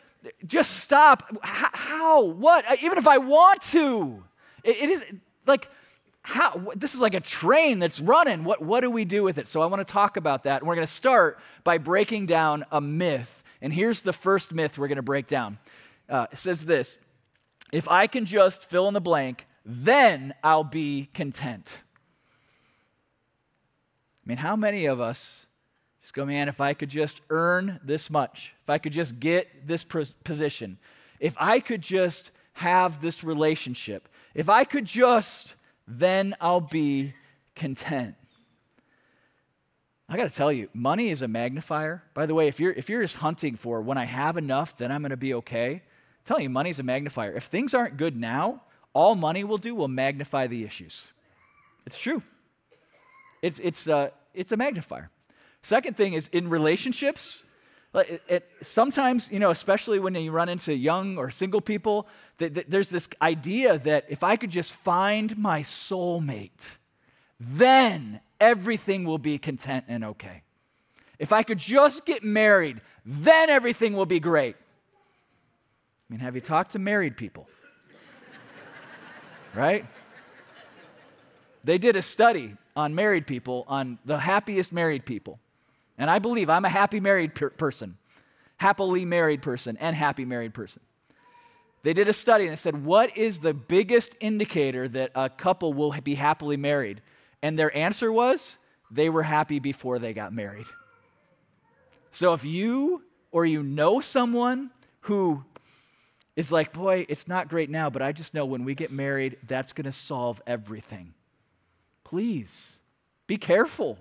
just 0.46 0.78
stop. 0.78 1.24
How? 1.44 2.24
What? 2.24 2.66
Even 2.82 2.98
if 2.98 3.08
I 3.08 3.18
want 3.18 3.62
to. 3.72 4.24
it 4.64 4.90
is 4.90 5.04
like 5.46 5.70
how 6.24 6.72
this 6.76 6.94
is 6.94 7.02
like 7.02 7.14
a 7.14 7.20
train 7.20 7.80
that's 7.80 8.00
running. 8.00 8.46
What, 8.46 8.62
what 8.62 8.82
do 8.82 8.90
we 8.90 9.06
do 9.06 9.24
with 9.24 9.38
it? 9.38 9.48
So 9.48 9.62
i 9.62 9.66
want 9.66 9.86
to 9.86 9.92
talk 9.92 10.18
about 10.18 10.46
that. 10.46 10.62
And 10.62 10.68
we're 10.68 10.76
going 10.76 10.88
to 10.88 10.92
start 10.92 11.38
by 11.64 11.78
breaking 11.78 12.26
down 12.26 12.66
a 12.72 12.80
myth. 12.80 13.44
And 13.62 13.74
here's 13.74 14.02
the 14.02 14.14
first 14.14 14.54
myth 14.54 14.78
we're 14.78 14.88
going 14.88 14.96
to 14.96 15.02
break 15.02 15.28
down. 15.28 15.60
Uh, 16.10 16.28
it 16.32 16.38
says 16.38 16.66
this 16.66 16.98
if 17.72 17.90
i 17.90 18.08
can 18.08 18.26
just 18.26 18.70
fill 18.70 18.88
in 18.88 18.94
the 18.94 19.02
blank 19.02 19.48
then 19.66 20.34
i'll 20.44 20.64
be 20.64 21.10
content. 21.14 21.82
I 24.26 24.30
mean 24.30 24.38
how 24.38 24.56
many 24.56 24.86
of 24.86 25.02
us 25.02 25.46
just 26.02 26.14
go 26.14 26.26
man 26.26 26.50
if 26.50 26.62
i 26.62 26.74
could 26.74 26.90
just 26.90 27.22
earn 27.30 27.80
this 27.84 28.10
much 28.10 28.54
if 28.62 28.70
i 28.70 28.78
could 28.78 28.92
just 28.92 29.20
get 29.20 29.66
this 29.66 29.84
position 29.84 30.78
if 31.20 31.36
i 31.40 31.60
could 31.60 31.82
just 31.82 32.32
have 32.54 33.02
this 33.02 33.24
relationship 33.24 34.10
if 34.36 34.50
i 34.50 34.66
could 34.66 34.86
just 34.86 35.56
then 35.88 36.36
I'll 36.40 36.62
be 36.62 37.14
content. 37.56 38.16
I 40.10 40.18
got 40.18 40.30
to 40.30 40.36
tell 40.36 40.52
you, 40.52 40.70
money 40.74 41.10
is 41.10 41.22
a 41.22 41.28
magnifier. 41.28 42.04
By 42.14 42.26
the 42.26 42.36
way, 42.36 42.48
if 42.48 42.60
you're, 42.60 42.74
if 42.74 42.90
you're 42.90 43.02
just 43.02 43.18
hunting 43.18 43.56
for 43.56 43.82
when 43.82 43.98
I 43.98 44.06
have 44.06 44.38
enough, 44.38 44.78
then 44.78 44.92
I'm 44.92 45.02
going 45.02 45.12
to 45.12 45.18
be 45.18 45.34
okay, 45.36 45.74
I'm 45.74 45.82
telling 46.26 46.44
you, 46.44 46.50
money's 46.50 46.80
a 46.80 46.84
magnifier. 46.84 47.34
If 47.34 47.46
things 47.46 47.74
aren't 47.74 47.98
good 47.98 48.16
now, 48.16 48.62
all 48.94 49.16
money 49.16 49.44
will 49.44 49.58
do 49.58 49.74
will 49.74 49.88
magnify 49.88 50.48
the 50.48 50.64
issues. 50.64 51.12
It's 51.86 51.98
true. 51.98 52.22
It's, 53.42 53.60
it's, 53.60 53.90
uh, 53.90 54.10
it's 54.34 54.52
a 54.52 54.58
magnifier. 54.58 55.10
Second 55.64 55.98
thing 55.98 56.14
is 56.14 56.28
in 56.30 56.50
relationships, 56.50 57.44
it, 57.94 58.22
it, 58.28 58.52
sometimes, 58.62 59.32
you 59.32 59.40
know, 59.40 59.52
especially 59.52 60.00
when 60.00 60.16
you 60.16 60.32
run 60.32 60.50
into 60.50 60.74
young 60.74 61.18
or 61.18 61.30
single 61.30 61.62
people, 61.62 62.08
there's 62.38 62.90
this 62.90 63.08
idea 63.22 63.78
that 63.80 64.06
if 64.10 64.24
I 64.24 64.36
could 64.36 64.50
just 64.50 64.74
find 64.74 65.38
my 65.38 65.62
soulmate, 65.62 66.78
then 67.40 68.20
everything 68.40 69.06
will 69.06 69.20
be 69.20 69.38
content 69.38 69.86
and 69.88 70.04
okay. 70.04 70.42
If 71.20 71.32
I 71.32 71.44
could 71.44 71.60
just 71.60 72.06
get 72.06 72.24
married, 72.24 72.82
then 73.06 73.50
everything 73.50 73.94
will 73.94 74.08
be 74.08 74.20
great. 74.20 74.56
I 74.56 76.14
mean, 76.14 76.20
have 76.20 76.36
you 76.36 76.42
talked 76.42 76.72
to 76.72 76.80
married 76.80 77.16
people? 77.16 77.48
right? 79.56 79.86
They 81.64 81.78
did 81.78 81.96
a 81.96 82.02
study 82.02 82.56
on 82.76 82.96
married 82.96 83.28
people, 83.28 83.66
on 83.68 84.00
the 84.04 84.18
happiest 84.18 84.74
married 84.74 85.06
people. 85.06 85.40
And 85.98 86.10
I 86.10 86.20
believe 86.20 86.50
I'm 86.50 86.66
a 86.66 86.70
happy 86.70 87.00
married 87.00 87.36
per- 87.36 87.52
person, 87.52 87.98
happily 88.58 89.06
married 89.06 89.42
person, 89.42 89.78
and 89.80 89.96
happy 89.96 90.26
married 90.26 90.54
person. 90.54 90.82
They 91.84 91.94
did 91.94 92.08
a 92.08 92.14
study 92.14 92.46
and 92.46 92.54
they 92.54 92.58
said, 92.58 92.84
What 92.84 93.16
is 93.18 93.40
the 93.40 93.54
biggest 93.54 94.16
indicator 94.20 94.88
that 94.88 95.12
a 95.16 95.30
couple 95.30 95.74
will 95.74 95.94
be 96.04 96.16
happily 96.16 96.58
married? 96.58 97.02
And 97.42 97.60
their 97.60 97.76
answer 97.76 98.12
was, 98.12 98.56
They 98.90 99.10
were 99.10 99.24
happy 99.24 99.60
before 99.60 100.00
they 100.00 100.14
got 100.14 100.34
married. 100.34 100.66
So 102.12 102.34
if 102.34 102.46
you 102.46 103.04
or 103.32 103.46
you 103.46 103.64
know 103.64 104.00
someone 104.00 104.72
who 105.02 105.44
is 106.38 106.52
like, 106.52 106.72
Boy, 106.72 107.06
it's 107.10 107.28
not 107.28 107.50
great 107.50 107.70
now, 107.70 107.90
but 107.90 108.02
I 108.02 108.14
just 108.14 108.34
know 108.34 108.46
when 108.46 108.64
we 108.64 108.76
get 108.76 108.92
married, 108.92 109.38
that's 109.46 109.74
going 109.74 109.86
to 109.86 109.92
solve 109.92 110.42
everything. 110.48 111.14
Please 112.06 112.80
be 113.28 113.38
careful 113.38 113.98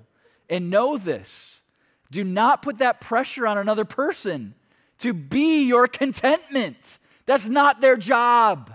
and 0.49 0.71
know 0.71 0.97
this. 0.97 1.63
Do 2.13 2.25
not 2.25 2.61
put 2.61 2.79
that 2.79 3.01
pressure 3.01 3.47
on 3.47 3.57
another 3.57 3.87
person 3.87 4.55
to 4.99 5.15
be 5.15 5.65
your 5.65 5.89
contentment. 5.89 6.99
That's 7.25 7.49
not 7.49 7.81
their 7.81 7.97
job. 7.97 8.71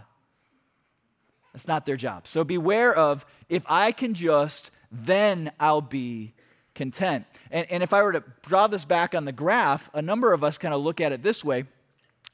That's 1.54 1.68
not 1.68 1.86
their 1.86 1.96
job. 1.96 2.26
So 2.28 2.44
beware 2.44 2.94
of 2.94 3.28
if 3.48 3.64
I 3.68 3.92
can 3.92 4.16
just, 4.16 4.72
then 4.92 5.52
I'll 5.60 5.82
be 5.82 6.34
content. 6.74 7.26
And, 7.52 7.70
and 7.70 7.84
if 7.84 7.94
I 7.94 8.02
were 8.02 8.14
to 8.14 8.24
draw 8.42 8.66
this 8.66 8.86
back 8.86 9.14
on 9.14 9.26
the 9.26 9.32
graph, 9.32 9.90
a 9.94 10.02
number 10.02 10.34
of 10.34 10.44
us 10.44 10.58
kind 10.58 10.74
of 10.74 10.82
look 10.82 11.00
at 11.00 11.12
it 11.12 11.22
this 11.22 11.46
way 11.46 11.66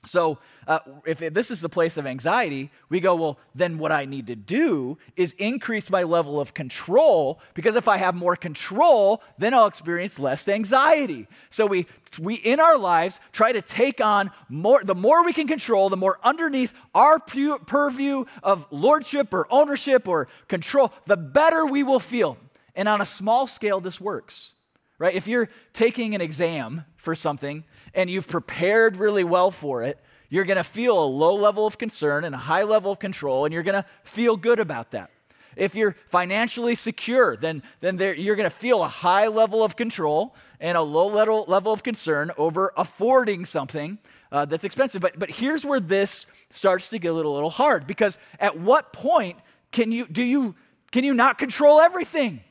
so, 0.06 0.40
uh, 0.68 0.80
if 1.06 1.20
this 1.20 1.50
is 1.50 1.62
the 1.62 1.70
place 1.70 1.96
of 1.96 2.06
anxiety, 2.06 2.72
we 2.90 3.00
go, 3.00 3.16
well, 3.16 3.40
then 3.56 3.78
what 3.78 3.94
I 3.94 4.04
need 4.04 4.28
to 4.28 4.36
do 4.36 4.98
is 5.16 5.32
increase 5.34 5.90
my 5.90 6.04
level 6.04 6.42
of 6.42 6.54
control 6.54 7.40
because 7.54 7.76
if 7.76 7.88
I 7.88 7.98
have 7.98 8.14
more 8.14 8.36
control, 8.36 9.24
then 9.38 9.54
I'll 9.54 9.66
experience 9.66 10.20
less 10.20 10.48
anxiety. 10.50 11.28
So, 11.50 11.66
we, 11.66 11.88
we 12.20 12.36
in 12.36 12.60
our 12.60 12.78
lives 12.78 13.22
try 13.32 13.54
to 13.54 13.62
take 13.62 14.02
on 14.02 14.32
more, 14.50 14.84
the 14.84 14.96
more 14.96 15.24
we 15.24 15.32
can 15.32 15.48
control, 15.48 15.90
the 15.90 15.98
more 15.98 16.20
underneath 16.22 16.74
our 16.94 17.18
purview 17.20 18.26
of 18.44 18.68
lordship 18.72 19.34
or 19.34 19.48
ownership 19.50 20.06
or 20.08 20.28
control, 20.50 20.92
the 21.06 21.18
better 21.18 21.66
we 21.66 21.82
will 21.82 22.02
feel. 22.02 22.38
And 22.76 22.90
on 22.90 23.00
a 23.00 23.06
small 23.06 23.48
scale, 23.48 23.80
this 23.80 24.02
works, 24.02 24.52
right? 24.98 25.16
If 25.16 25.28
you're 25.28 25.50
taking 25.72 26.14
an 26.14 26.20
exam 26.20 26.84
for 26.98 27.16
something, 27.16 27.64
and 27.94 28.10
you've 28.10 28.28
prepared 28.28 28.98
really 28.98 29.24
well 29.24 29.52
for 29.52 29.84
it, 29.84 30.00
you're 30.30 30.46
going 30.46 30.58
to 30.58 30.64
feel 30.64 31.02
a 31.02 31.06
low 31.06 31.36
level 31.36 31.68
of 31.68 31.78
concern 31.78 32.24
and 32.24 32.34
a 32.34 32.40
high 32.40 32.64
level 32.64 32.92
of 32.92 33.00
control, 33.00 33.46
and 33.46 33.54
you're 33.54 33.64
going 33.64 33.82
to 33.82 33.86
feel 34.04 34.36
good 34.36 34.60
about 34.60 34.92
that. 34.92 35.12
If 35.56 35.76
you're 35.76 35.96
financially 36.08 36.76
secure, 36.76 37.38
then, 37.38 37.62
then 37.80 37.98
there, 37.98 38.16
you're 38.16 38.36
going 38.36 38.50
to 38.50 38.56
feel 38.56 38.84
a 38.84 38.88
high 38.88 39.28
level 39.28 39.64
of 39.64 39.76
control 39.76 40.36
and 40.60 40.78
a 40.78 40.82
low 40.82 41.08
level, 41.08 41.46
level 41.48 41.72
of 41.72 41.84
concern 41.84 42.32
over 42.38 42.74
affording 42.76 43.46
something 43.46 44.00
uh, 44.32 44.46
that's 44.46 44.66
expensive. 44.66 45.02
But, 45.02 45.20
but 45.20 45.30
here's 45.30 45.64
where 45.64 45.80
this 45.80 46.26
starts 46.50 46.90
to 46.90 47.00
get 47.00 47.10
a 47.10 47.14
little, 47.14 47.34
little 47.34 47.52
hard 47.52 47.86
because 47.86 48.18
at 48.40 48.60
what 48.60 48.94
point 48.94 49.38
can 49.72 49.92
you, 49.92 50.08
do 50.08 50.24
you, 50.24 50.56
can 50.92 51.04
you 51.04 51.14
not 51.14 51.38
control 51.38 51.80
everything? 51.80 52.42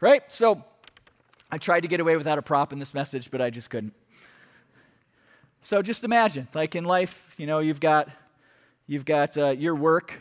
Right? 0.00 0.22
So 0.32 0.64
I 1.50 1.58
tried 1.58 1.80
to 1.80 1.88
get 1.88 2.00
away 2.00 2.16
without 2.16 2.38
a 2.38 2.42
prop 2.42 2.72
in 2.72 2.80
this 2.80 2.94
message, 2.94 3.30
but 3.30 3.40
I 3.40 3.50
just 3.50 3.70
couldn't. 3.70 3.94
So 5.64 5.80
just 5.80 6.04
imagine, 6.04 6.46
like 6.52 6.74
in 6.74 6.84
life, 6.84 7.34
you 7.38 7.46
know, 7.46 7.60
you've 7.60 7.80
got, 7.80 8.10
you've 8.86 9.06
got 9.06 9.38
uh, 9.38 9.48
your 9.48 9.74
work, 9.74 10.12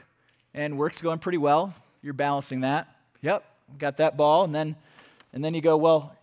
and 0.53 0.77
work's 0.77 1.01
going 1.01 1.19
pretty 1.19 1.37
well. 1.37 1.73
You're 2.01 2.13
balancing 2.13 2.61
that. 2.61 2.87
Yep, 3.21 3.43
got 3.77 3.97
that 3.97 4.15
ball, 4.15 4.45
and 4.45 4.55
then, 4.55 4.77
and 5.33 5.43
then 5.43 5.53
you 5.53 5.59
go, 5.59 5.75
well, 5.75 6.15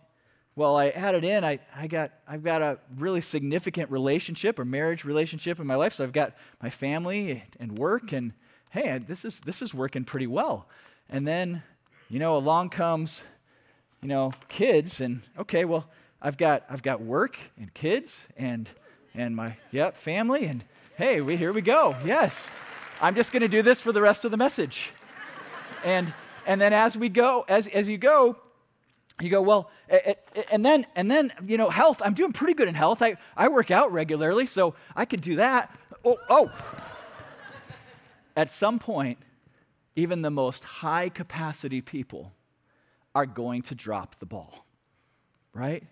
well, 0.55 0.75
I 0.75 0.89
added 0.89 1.23
in, 1.23 1.43
I, 1.43 1.59
I 1.75 1.85
got, 1.85 2.13
I've 2.27 2.43
got 2.43 2.63
a 2.63 2.79
really 2.97 3.21
significant 3.21 3.91
relationship 3.91 4.57
or 4.57 4.65
marriage 4.65 5.05
relationship 5.05 5.59
in 5.59 5.67
my 5.67 5.75
life. 5.75 5.93
So 5.93 6.03
I've 6.03 6.13
got 6.13 6.33
my 6.59 6.71
family 6.71 7.43
and 7.59 7.77
work, 7.77 8.13
and 8.13 8.33
hey, 8.71 8.97
this 9.07 9.23
is, 9.23 9.39
this 9.41 9.61
is 9.61 9.71
working 9.71 10.03
pretty 10.03 10.25
well. 10.25 10.65
And 11.11 11.27
then, 11.27 11.61
you 12.09 12.17
know, 12.17 12.37
along 12.37 12.71
comes, 12.71 13.23
you 14.01 14.07
know, 14.07 14.33
kids, 14.49 14.99
and 14.99 15.21
okay, 15.37 15.63
well, 15.63 15.87
I've 16.23 16.37
got, 16.37 16.63
I've 16.71 16.81
got 16.81 17.03
work 17.03 17.37
and 17.59 17.71
kids 17.75 18.27
and, 18.35 18.67
and 19.15 19.35
my, 19.35 19.57
yep, 19.71 19.97
family, 19.97 20.45
and 20.45 20.63
hey, 20.95 21.21
we, 21.21 21.37
here 21.37 21.53
we 21.53 21.61
go. 21.61 21.95
Yes. 22.05 22.51
I'm 23.01 23.15
just 23.15 23.31
going 23.31 23.41
to 23.41 23.47
do 23.47 23.61
this 23.61 23.81
for 23.81 23.91
the 23.91 24.01
rest 24.01 24.25
of 24.25 24.31
the 24.31 24.37
message. 24.37 24.93
And, 25.83 26.13
and 26.45 26.61
then 26.61 26.73
as 26.73 26.97
we 26.97 27.09
go, 27.09 27.43
as, 27.47 27.67
as 27.67 27.89
you 27.89 27.97
go, 27.97 28.37
you 29.19 29.29
go 29.29 29.41
well 29.41 29.69
and 30.49 30.65
then 30.65 30.85
and 30.95 31.11
then 31.11 31.31
you 31.45 31.57
know 31.57 31.69
health 31.69 32.01
i'm 32.03 32.15
doing 32.15 32.31
pretty 32.31 32.53
good 32.53 32.67
in 32.67 32.73
health 32.73 33.03
i, 33.03 33.17
I 33.37 33.49
work 33.49 33.69
out 33.69 33.91
regularly 33.91 34.47
so 34.47 34.73
i 34.95 35.05
could 35.05 35.21
do 35.21 35.35
that 35.35 35.77
oh 36.03 36.17
oh 36.27 36.51
at 38.35 38.49
some 38.49 38.79
point 38.79 39.19
even 39.95 40.23
the 40.23 40.31
most 40.31 40.63
high 40.63 41.09
capacity 41.09 41.81
people 41.81 42.31
are 43.13 43.27
going 43.27 43.61
to 43.63 43.75
drop 43.75 44.17
the 44.19 44.25
ball 44.25 44.65
right 45.53 45.83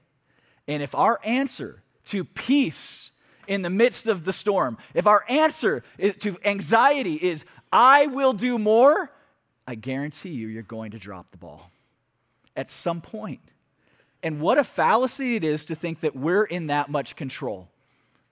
and 0.68 0.82
if 0.82 0.96
our 0.96 1.20
answer 1.24 1.84
to 2.10 2.24
peace 2.24 3.12
in 3.48 3.62
the 3.62 3.70
midst 3.70 4.08
of 4.08 4.26
the 4.26 4.34
storm 4.34 4.78
if 4.94 5.08
our 5.08 5.26
answer 5.28 5.84
to 6.20 6.38
anxiety 6.46 7.16
is 7.16 7.46
i 7.72 8.06
will 8.08 8.34
do 8.34 8.60
more 8.60 9.12
i 9.66 9.74
guarantee 9.74 10.30
you 10.30 10.48
you're 10.48 10.62
going 10.62 10.92
to 10.92 11.00
drop 11.00 11.32
the 11.32 11.38
ball 11.38 11.72
at 12.60 12.70
some 12.70 13.00
point. 13.00 13.40
And 14.22 14.42
what 14.42 14.58
a 14.58 14.66
fallacy 14.66 15.38
it 15.38 15.46
is 15.46 15.64
to 15.66 15.76
think 15.76 16.02
that 16.02 16.14
we're 16.14 16.44
in 16.44 16.68
that 16.68 16.90
much 16.90 17.16
control. 17.16 17.70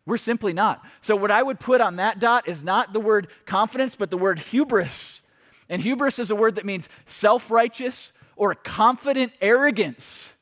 We're 0.05 0.17
simply 0.17 0.51
not. 0.51 0.85
So, 0.99 1.15
what 1.15 1.31
I 1.31 1.41
would 1.41 1.61
put 1.61 1.79
on 1.79 1.95
that 1.95 2.19
dot 2.19 2.47
is 2.47 2.61
not 2.61 2.91
the 2.91 2.99
word 2.99 3.27
confidence, 3.45 3.95
but 3.95 4.11
the 4.11 4.17
word 4.17 4.39
hubris. 4.39 5.21
And 5.69 5.81
hubris 5.81 6.19
is 6.19 6.29
a 6.29 6.35
word 6.35 6.55
that 6.55 6.65
means 6.65 6.89
self 7.05 7.49
righteous 7.49 8.11
or 8.35 8.53
confident 8.53 9.31
arrogance. 9.39 10.33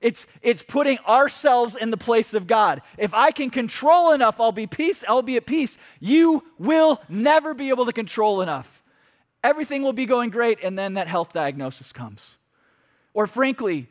It's, 0.00 0.26
it's 0.42 0.62
putting 0.62 0.98
ourselves 1.00 1.74
in 1.74 1.90
the 1.90 1.96
place 1.96 2.32
of 2.32 2.46
God. 2.46 2.82
If 2.96 3.14
I 3.14 3.32
can 3.32 3.50
control 3.50 4.12
enough, 4.12 4.40
I'll 4.40 4.52
be 4.52 4.66
peace, 4.66 5.04
I'll 5.08 5.22
be 5.22 5.36
at 5.36 5.46
peace. 5.46 5.76
You 5.98 6.44
will 6.58 7.00
never 7.08 7.52
be 7.52 7.70
able 7.70 7.86
to 7.86 7.92
control 7.92 8.40
enough. 8.40 8.82
Everything 9.42 9.82
will 9.82 9.92
be 9.92 10.06
going 10.06 10.30
great, 10.30 10.58
and 10.62 10.78
then 10.78 10.94
that 10.94 11.08
health 11.08 11.32
diagnosis 11.32 11.92
comes. 11.92 12.36
Or 13.12 13.26
frankly, 13.26 13.88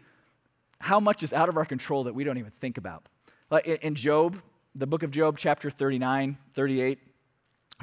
how 0.80 1.00
much 1.00 1.24
is 1.24 1.34
out 1.34 1.50
of 1.50 1.58
our 1.58 1.66
control 1.66 2.06
that 2.06 2.16
we 2.16 2.24
don't 2.24 2.38
even 2.38 2.52
think 2.52 2.78
about? 2.78 3.08
Like 3.50 3.68
in 3.68 3.96
Job, 3.96 4.42
the 4.76 4.88
book 4.88 5.04
of 5.04 5.12
Job, 5.12 5.38
chapter 5.38 5.70
39, 5.70 6.38
38, 6.54 7.00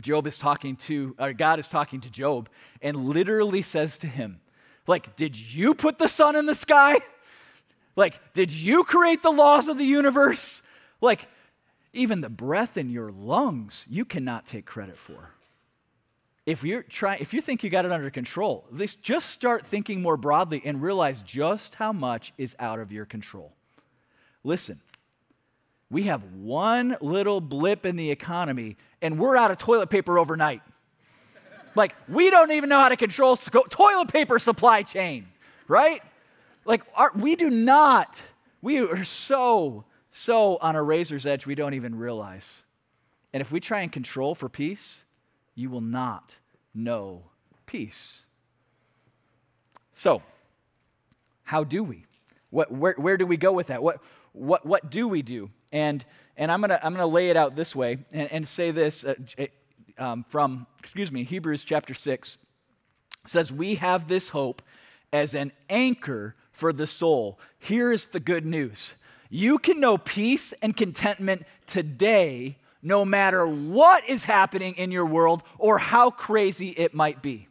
Job 0.00 0.26
is 0.26 0.38
talking 0.38 0.76
to, 0.76 1.14
or 1.18 1.32
God 1.32 1.58
is 1.58 1.68
talking 1.68 2.00
to 2.00 2.10
Job 2.10 2.48
and 2.80 2.96
literally 2.96 3.62
says 3.62 3.98
to 3.98 4.06
him, 4.06 4.40
like, 4.86 5.16
did 5.16 5.36
you 5.36 5.74
put 5.74 5.98
the 5.98 6.08
sun 6.08 6.36
in 6.36 6.46
the 6.46 6.54
sky? 6.54 6.98
Like, 7.96 8.20
did 8.32 8.52
you 8.52 8.84
create 8.84 9.22
the 9.22 9.30
laws 9.30 9.68
of 9.68 9.78
the 9.78 9.84
universe? 9.84 10.62
Like, 11.00 11.28
even 11.92 12.20
the 12.20 12.30
breath 12.30 12.76
in 12.76 12.90
your 12.90 13.12
lungs, 13.12 13.86
you 13.88 14.04
cannot 14.04 14.46
take 14.46 14.66
credit 14.66 14.98
for. 14.98 15.30
If 16.46 16.62
you're 16.62 16.82
trying 16.82 17.22
if 17.22 17.32
you 17.32 17.40
think 17.40 17.64
you 17.64 17.70
got 17.70 17.86
it 17.86 17.92
under 17.92 18.10
control 18.10 18.66
just 19.02 19.30
start 19.30 19.66
thinking 19.66 20.02
more 20.02 20.18
broadly 20.18 20.60
and 20.62 20.82
realize 20.82 21.22
just 21.22 21.76
how 21.76 21.90
much 21.90 22.34
is 22.36 22.54
out 22.58 22.80
of 22.80 22.92
your 22.92 23.06
control. 23.06 23.54
Listen 24.42 24.78
we 25.90 26.02
have 26.04 26.22
one 26.34 26.96
little 27.00 27.40
blip 27.40 27.86
in 27.86 27.96
the 27.96 28.10
economy 28.10 28.76
and 29.00 29.18
we're 29.18 29.36
out 29.36 29.50
of 29.50 29.58
toilet 29.58 29.90
paper 29.90 30.18
overnight. 30.18 30.60
Like 31.74 31.94
we 32.08 32.30
don't 32.30 32.50
even 32.52 32.68
know 32.68 32.80
how 32.80 32.88
to 32.90 32.96
control 32.96 33.36
toilet 33.36 34.08
paper 34.08 34.38
supply 34.38 34.82
chain 34.82 35.26
right 35.66 36.02
like 36.64 36.82
we 37.14 37.36
do 37.36 37.50
not 37.50 38.22
we 38.62 38.78
are 38.80 39.04
so 39.04 39.84
so 40.10 40.56
on 40.60 40.76
a 40.76 40.82
razor's 40.82 41.26
edge 41.26 41.46
we 41.46 41.54
don't 41.54 41.74
even 41.74 41.94
realize 41.94 42.62
and 43.32 43.40
if 43.40 43.50
we 43.50 43.60
try 43.60 43.80
and 43.80 43.92
control 43.92 44.34
for 44.34 44.48
peace 44.48 45.04
you 45.54 45.70
will 45.70 45.80
not 45.80 46.36
know 46.74 47.24
peace. 47.66 48.22
So, 49.92 50.22
how 51.44 51.64
do 51.64 51.82
we? 51.82 52.04
What, 52.50 52.70
where, 52.70 52.94
where 52.96 53.16
do 53.16 53.26
we 53.26 53.36
go 53.36 53.52
with 53.52 53.68
that? 53.68 53.82
What, 53.82 54.00
what, 54.32 54.66
what 54.66 54.90
do 54.90 55.08
we 55.08 55.22
do? 55.22 55.50
And, 55.72 56.04
and 56.36 56.50
I'm 56.50 56.60
going 56.60 56.70
to 56.70 56.84
I'm 56.84 56.92
gonna 56.92 57.06
lay 57.06 57.30
it 57.30 57.36
out 57.36 57.54
this 57.56 57.74
way 57.74 57.98
and, 58.12 58.30
and 58.30 58.48
say 58.48 58.70
this 58.70 59.04
uh, 59.04 59.14
um, 59.98 60.24
from, 60.28 60.66
excuse 60.78 61.10
me, 61.12 61.24
Hebrews 61.24 61.64
chapter 61.64 61.94
6 61.94 62.38
says, 63.26 63.52
We 63.52 63.76
have 63.76 64.08
this 64.08 64.30
hope 64.30 64.62
as 65.12 65.34
an 65.34 65.52
anchor 65.68 66.34
for 66.54 66.72
the 66.72 66.86
soul. 66.86 67.38
Here 67.58 67.92
is 67.92 68.06
the 68.06 68.20
good 68.20 68.46
news 68.46 68.94
you 69.34 69.58
can 69.58 69.80
know 69.80 69.98
peace 69.98 70.54
and 70.62 70.76
contentment 70.76 71.42
today 71.66 72.56
no 72.82 73.04
matter 73.04 73.44
what 73.44 74.08
is 74.08 74.24
happening 74.24 74.74
in 74.76 74.92
your 74.92 75.06
world 75.06 75.42
or 75.58 75.78
how 75.78 76.08
crazy 76.10 76.68
it 76.68 76.94
might 76.94 77.20
be. 77.20 77.48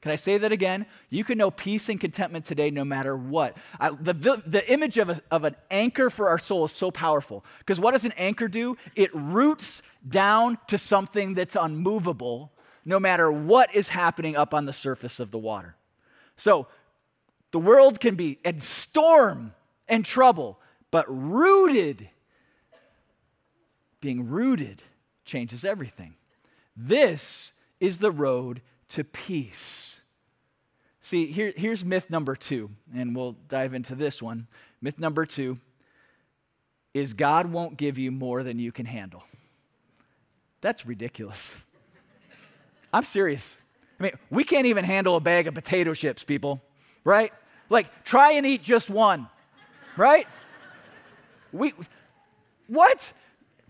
Can 0.00 0.12
I 0.12 0.16
say 0.16 0.38
that 0.38 0.52
again? 0.52 0.86
You 1.10 1.24
can 1.24 1.36
know 1.38 1.50
peace 1.50 1.88
and 1.88 2.00
contentment 2.00 2.44
today 2.44 2.70
no 2.70 2.84
matter 2.84 3.16
what. 3.16 3.56
I, 3.80 3.90
the, 3.90 4.12
the, 4.12 4.42
the, 4.46 4.72
image 4.72 4.96
of, 4.96 5.10
a, 5.10 5.20
of 5.30 5.42
an 5.42 5.56
anchor 5.72 6.08
for 6.08 6.28
our 6.28 6.38
soul 6.38 6.66
is 6.66 6.72
so 6.72 6.92
powerful 6.92 7.44
because 7.58 7.80
what 7.80 7.92
does 7.92 8.04
an 8.04 8.12
anchor 8.16 8.46
do? 8.46 8.76
It 8.94 9.10
roots 9.12 9.82
down 10.08 10.58
to 10.68 10.78
something 10.78 11.34
that's 11.34 11.56
unmovable 11.56 12.52
no 12.84 13.00
matter 13.00 13.32
what 13.32 13.74
is 13.74 13.88
happening 13.88 14.36
up 14.36 14.54
on 14.54 14.66
the 14.66 14.72
surface 14.72 15.18
of 15.18 15.32
the 15.32 15.38
water. 15.38 15.74
So 16.36 16.68
the 17.50 17.58
world 17.58 18.00
can 18.00 18.14
be 18.14 18.38
in 18.44 18.60
storm 18.60 19.54
and 19.88 20.04
trouble, 20.04 20.60
but 20.90 21.06
rooted 21.08 22.08
being 24.00 24.28
rooted 24.28 24.82
changes 25.24 25.64
everything. 25.64 26.14
This 26.76 27.52
is 27.80 27.98
the 27.98 28.10
road 28.10 28.62
to 28.90 29.04
peace. 29.04 30.00
See, 31.00 31.26
here, 31.26 31.52
here's 31.56 31.84
myth 31.84 32.10
number 32.10 32.36
two, 32.36 32.70
and 32.94 33.16
we'll 33.16 33.32
dive 33.48 33.74
into 33.74 33.94
this 33.94 34.22
one. 34.22 34.46
Myth 34.80 34.98
number 34.98 35.26
two 35.26 35.58
is 36.94 37.14
God 37.14 37.50
won't 37.50 37.76
give 37.76 37.98
you 37.98 38.10
more 38.10 38.42
than 38.42 38.58
you 38.58 38.72
can 38.72 38.86
handle. 38.86 39.24
That's 40.60 40.86
ridiculous. 40.86 41.56
I'm 42.92 43.04
serious. 43.04 43.58
I 43.98 44.04
mean, 44.04 44.12
we 44.30 44.44
can't 44.44 44.66
even 44.66 44.84
handle 44.84 45.16
a 45.16 45.20
bag 45.20 45.46
of 45.46 45.54
potato 45.54 45.94
chips, 45.94 46.24
people, 46.24 46.62
right? 47.08 47.32
Like, 47.70 48.04
try 48.04 48.32
and 48.32 48.44
eat 48.44 48.62
just 48.62 48.90
one, 48.90 49.28
right? 49.96 50.28
We, 51.52 51.72
what? 52.66 53.14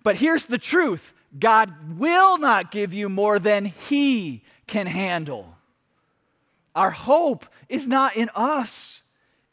But 0.02 0.16
here's 0.16 0.46
the 0.46 0.58
truth 0.58 1.14
God 1.38 1.98
will 1.98 2.36
not 2.38 2.72
give 2.72 2.92
you 2.92 3.08
more 3.08 3.38
than 3.38 3.66
He 3.66 4.42
can 4.66 4.86
handle. 4.88 5.54
Our 6.74 6.90
hope 6.90 7.46
is 7.68 7.86
not 7.86 8.16
in 8.16 8.28
us, 8.34 9.04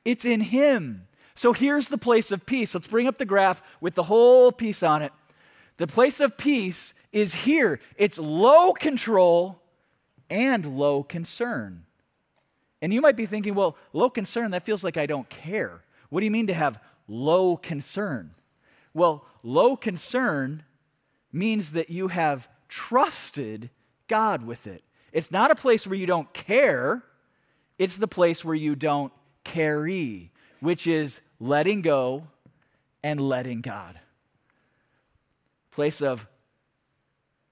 it's 0.03 0.25
in 0.25 0.41
Him. 0.41 1.07
So 1.35 1.53
here's 1.53 1.89
the 1.89 1.97
place 1.97 2.31
of 2.31 2.45
peace. 2.45 2.73
Let's 2.73 2.87
bring 2.87 3.07
up 3.07 3.17
the 3.17 3.25
graph 3.25 3.61
with 3.81 3.93
the 3.93 4.03
whole 4.03 4.51
piece 4.51 4.81
on 4.83 5.01
it. 5.01 5.11
The 5.77 5.85
place 5.85 6.21
of 6.21 6.37
peace 6.37 6.93
is 7.11 7.33
here. 7.33 7.81
It's 7.97 8.17
low 8.17 8.71
control 8.71 9.61
and 10.29 10.77
low 10.77 11.03
concern. 11.03 11.85
And 12.81 12.93
you 12.93 13.01
might 13.01 13.15
be 13.15 13.25
thinking, 13.25 13.55
well, 13.55 13.77
low 13.93 14.09
concern, 14.09 14.51
that 14.51 14.63
feels 14.63 14.83
like 14.83 14.97
I 14.97 15.05
don't 15.05 15.29
care. 15.29 15.83
What 16.09 16.19
do 16.19 16.25
you 16.25 16.31
mean 16.31 16.47
to 16.47 16.53
have 16.53 16.79
low 17.07 17.57
concern? 17.57 18.31
Well, 18.93 19.25
low 19.43 19.75
concern 19.75 20.63
means 21.31 21.71
that 21.71 21.89
you 21.89 22.09
have 22.09 22.47
trusted 22.69 23.69
God 24.07 24.43
with 24.43 24.67
it. 24.67 24.83
It's 25.11 25.31
not 25.31 25.51
a 25.51 25.55
place 25.55 25.87
where 25.87 25.97
you 25.97 26.05
don't 26.05 26.31
care, 26.33 27.03
It's 27.77 27.97
the 27.97 28.07
place 28.07 28.45
where 28.45 28.55
you 28.55 28.75
don't 28.75 29.11
carry, 29.43 30.31
which 30.59 30.87
is 30.87 31.21
letting 31.39 31.81
go 31.81 32.27
and 33.03 33.19
letting 33.19 33.61
God. 33.61 33.99
Place 35.71 36.01
of 36.01 36.27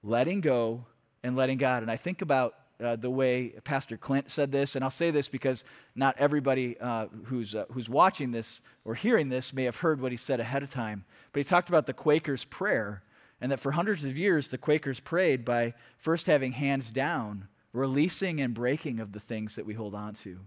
letting 0.02 0.40
go 0.40 0.86
and 1.22 1.36
letting 1.36 1.58
God. 1.58 1.82
And 1.82 1.90
I 1.90 1.96
think 1.96 2.22
about 2.22 2.54
uh, 2.82 2.96
the 2.96 3.10
way 3.10 3.54
Pastor 3.62 3.96
Clint 3.96 4.30
said 4.30 4.50
this, 4.50 4.74
and 4.74 4.84
I'll 4.84 4.90
say 4.90 5.10
this 5.10 5.28
because 5.28 5.64
not 5.94 6.16
everybody 6.18 6.78
uh, 6.80 7.06
who's, 7.24 7.54
uh, 7.54 7.66
who's 7.72 7.88
watching 7.88 8.32
this 8.32 8.62
or 8.84 8.94
hearing 8.94 9.28
this 9.28 9.52
may 9.52 9.64
have 9.64 9.76
heard 9.76 10.00
what 10.00 10.10
he 10.12 10.16
said 10.16 10.40
ahead 10.40 10.62
of 10.62 10.70
time. 10.70 11.04
But 11.32 11.40
he 11.40 11.44
talked 11.44 11.68
about 11.68 11.86
the 11.86 11.92
Quakers' 11.92 12.44
prayer, 12.44 13.02
and 13.40 13.52
that 13.52 13.60
for 13.60 13.72
hundreds 13.72 14.04
of 14.04 14.18
years 14.18 14.48
the 14.48 14.58
Quakers 14.58 15.00
prayed 15.00 15.44
by 15.44 15.74
first 15.98 16.26
having 16.26 16.52
hands 16.52 16.90
down, 16.90 17.48
releasing 17.72 18.40
and 18.40 18.54
breaking 18.54 19.00
of 19.00 19.12
the 19.12 19.20
things 19.20 19.56
that 19.56 19.66
we 19.66 19.74
hold 19.74 19.94
on 19.94 20.14
to, 20.14 20.40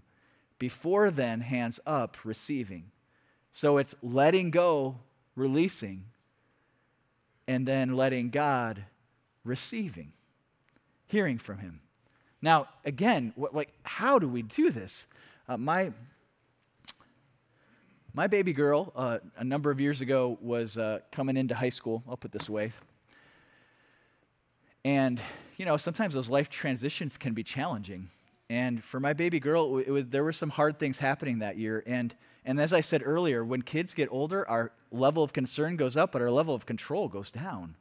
before 0.58 1.10
then, 1.10 1.40
hands 1.40 1.80
up, 1.86 2.18
receiving. 2.24 2.90
So 3.52 3.78
it's 3.78 3.94
letting 4.02 4.50
go, 4.50 4.98
releasing, 5.34 6.04
and 7.46 7.66
then 7.66 7.96
letting 7.96 8.30
God, 8.30 8.84
receiving, 9.44 10.12
hearing 11.06 11.38
from 11.38 11.58
Him. 11.58 11.80
Now, 12.40 12.68
again, 12.84 13.32
what, 13.36 13.54
like, 13.54 13.72
how 13.82 14.18
do 14.18 14.28
we 14.28 14.42
do 14.42 14.70
this? 14.70 15.06
Uh, 15.48 15.56
my 15.56 15.92
my 18.14 18.26
baby 18.26 18.52
girl, 18.52 18.92
uh, 18.96 19.18
a 19.36 19.44
number 19.44 19.70
of 19.70 19.80
years 19.80 20.00
ago, 20.00 20.38
was 20.40 20.76
uh, 20.76 21.00
coming 21.12 21.36
into 21.36 21.54
high 21.54 21.68
school. 21.68 22.02
I'll 22.08 22.16
put 22.16 22.32
this 22.32 22.48
away. 22.48 22.72
And 24.84 25.20
you 25.58 25.64
know, 25.64 25.76
sometimes 25.76 26.14
those 26.14 26.30
life 26.30 26.48
transitions 26.48 27.18
can 27.18 27.34
be 27.34 27.42
challenging. 27.42 28.08
And 28.48 28.82
for 28.82 28.98
my 29.00 29.12
baby 29.12 29.40
girl, 29.40 29.78
it 29.78 29.90
was, 29.90 30.06
there 30.06 30.24
were 30.24 30.32
some 30.32 30.48
hard 30.48 30.78
things 30.78 30.98
happening 30.98 31.40
that 31.40 31.58
year. 31.58 31.82
And, 31.86 32.14
and 32.46 32.58
as 32.58 32.72
I 32.72 32.80
said 32.80 33.02
earlier, 33.04 33.44
when 33.44 33.60
kids 33.60 33.92
get 33.92 34.08
older, 34.10 34.48
our 34.48 34.72
level 34.90 35.22
of 35.22 35.32
concern 35.34 35.76
goes 35.76 35.96
up, 35.96 36.12
but 36.12 36.22
our 36.22 36.30
level 36.30 36.54
of 36.54 36.64
control 36.64 37.08
goes 37.08 37.30
down. 37.30 37.74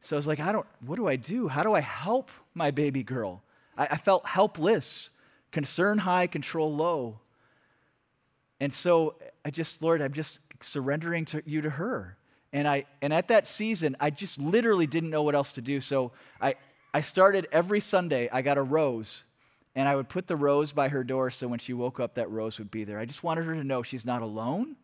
So 0.00 0.16
I 0.16 0.18
was 0.18 0.26
like, 0.26 0.40
I 0.40 0.50
don't, 0.50 0.66
what 0.80 0.96
do 0.96 1.06
I 1.06 1.16
do? 1.16 1.46
How 1.46 1.62
do 1.62 1.74
I 1.74 1.80
help 1.80 2.30
my 2.54 2.70
baby 2.70 3.04
girl? 3.04 3.42
I, 3.78 3.86
I 3.92 3.96
felt 3.96 4.26
helpless, 4.26 5.10
concern 5.52 5.98
high, 5.98 6.26
control 6.26 6.74
low. 6.74 7.20
And 8.60 8.72
so 8.74 9.14
I 9.44 9.50
just, 9.50 9.82
Lord, 9.82 10.02
I'm 10.02 10.12
just 10.12 10.40
surrendering 10.60 11.24
to 11.26 11.42
you 11.46 11.62
to 11.62 11.70
her. 11.70 12.16
And 12.52 12.66
I 12.66 12.86
and 13.00 13.12
at 13.12 13.28
that 13.28 13.46
season, 13.46 13.96
I 14.00 14.10
just 14.10 14.38
literally 14.38 14.86
didn't 14.86 15.10
know 15.10 15.22
what 15.22 15.34
else 15.34 15.52
to 15.52 15.62
do. 15.62 15.80
So 15.80 16.12
I, 16.40 16.56
I 16.92 17.02
started 17.02 17.46
every 17.52 17.80
Sunday, 17.80 18.28
I 18.32 18.42
got 18.42 18.58
a 18.58 18.62
rose, 18.62 19.22
and 19.74 19.86
I 19.86 19.94
would 19.94 20.08
put 20.08 20.26
the 20.26 20.36
rose 20.36 20.72
by 20.72 20.88
her 20.88 21.04
door 21.04 21.30
so 21.30 21.46
when 21.46 21.58
she 21.58 21.72
woke 21.72 22.00
up, 22.00 22.14
that 22.14 22.30
rose 22.30 22.58
would 22.58 22.70
be 22.70 22.84
there. 22.84 22.98
I 22.98 23.04
just 23.04 23.22
wanted 23.22 23.44
her 23.44 23.54
to 23.54 23.64
know 23.64 23.82
she's 23.82 24.04
not 24.04 24.22
alone. 24.22 24.76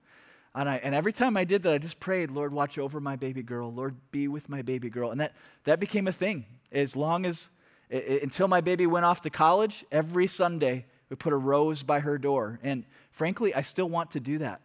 And, 0.54 0.68
I, 0.68 0.76
and 0.76 0.94
every 0.94 1.12
time 1.12 1.36
I 1.36 1.42
did 1.42 1.64
that, 1.64 1.74
I 1.74 1.78
just 1.78 1.98
prayed, 1.98 2.30
Lord, 2.30 2.52
watch 2.52 2.78
over 2.78 3.00
my 3.00 3.16
baby 3.16 3.42
girl. 3.42 3.72
Lord, 3.72 3.96
be 4.12 4.28
with 4.28 4.48
my 4.48 4.62
baby 4.62 4.88
girl. 4.88 5.10
And 5.10 5.20
that, 5.20 5.34
that 5.64 5.80
became 5.80 6.06
a 6.06 6.12
thing. 6.12 6.44
As 6.70 6.94
long 6.94 7.26
as 7.26 7.50
it, 7.94 8.22
until 8.22 8.48
my 8.48 8.60
baby 8.60 8.86
went 8.86 9.04
off 9.04 9.20
to 9.22 9.30
college, 9.30 9.84
every 9.92 10.26
Sunday 10.26 10.86
we 11.08 11.16
put 11.16 11.32
a 11.32 11.36
rose 11.36 11.82
by 11.82 12.00
her 12.00 12.18
door. 12.18 12.58
And 12.62 12.84
frankly, 13.12 13.54
I 13.54 13.62
still 13.62 13.88
want 13.88 14.10
to 14.12 14.20
do 14.20 14.38
that. 14.38 14.60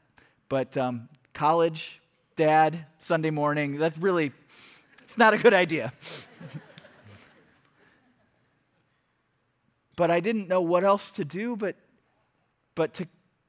But 0.48 0.78
um, 0.78 1.08
college, 1.34 2.02
dad, 2.36 2.86
Sunday 2.98 3.30
morning, 3.30 3.78
that's 3.78 3.98
really, 3.98 4.32
it's 5.04 5.18
not 5.18 5.34
a 5.34 5.38
good 5.38 5.54
idea. 5.54 5.94
but 9.96 10.10
I 10.10 10.22
didn't 10.22 10.48
know 10.48 10.62
what 10.62 10.84
else 10.84 11.12
to 11.12 11.26
do 11.26 11.56
but, 11.56 11.76
but 12.74 12.96
to 12.96 13.08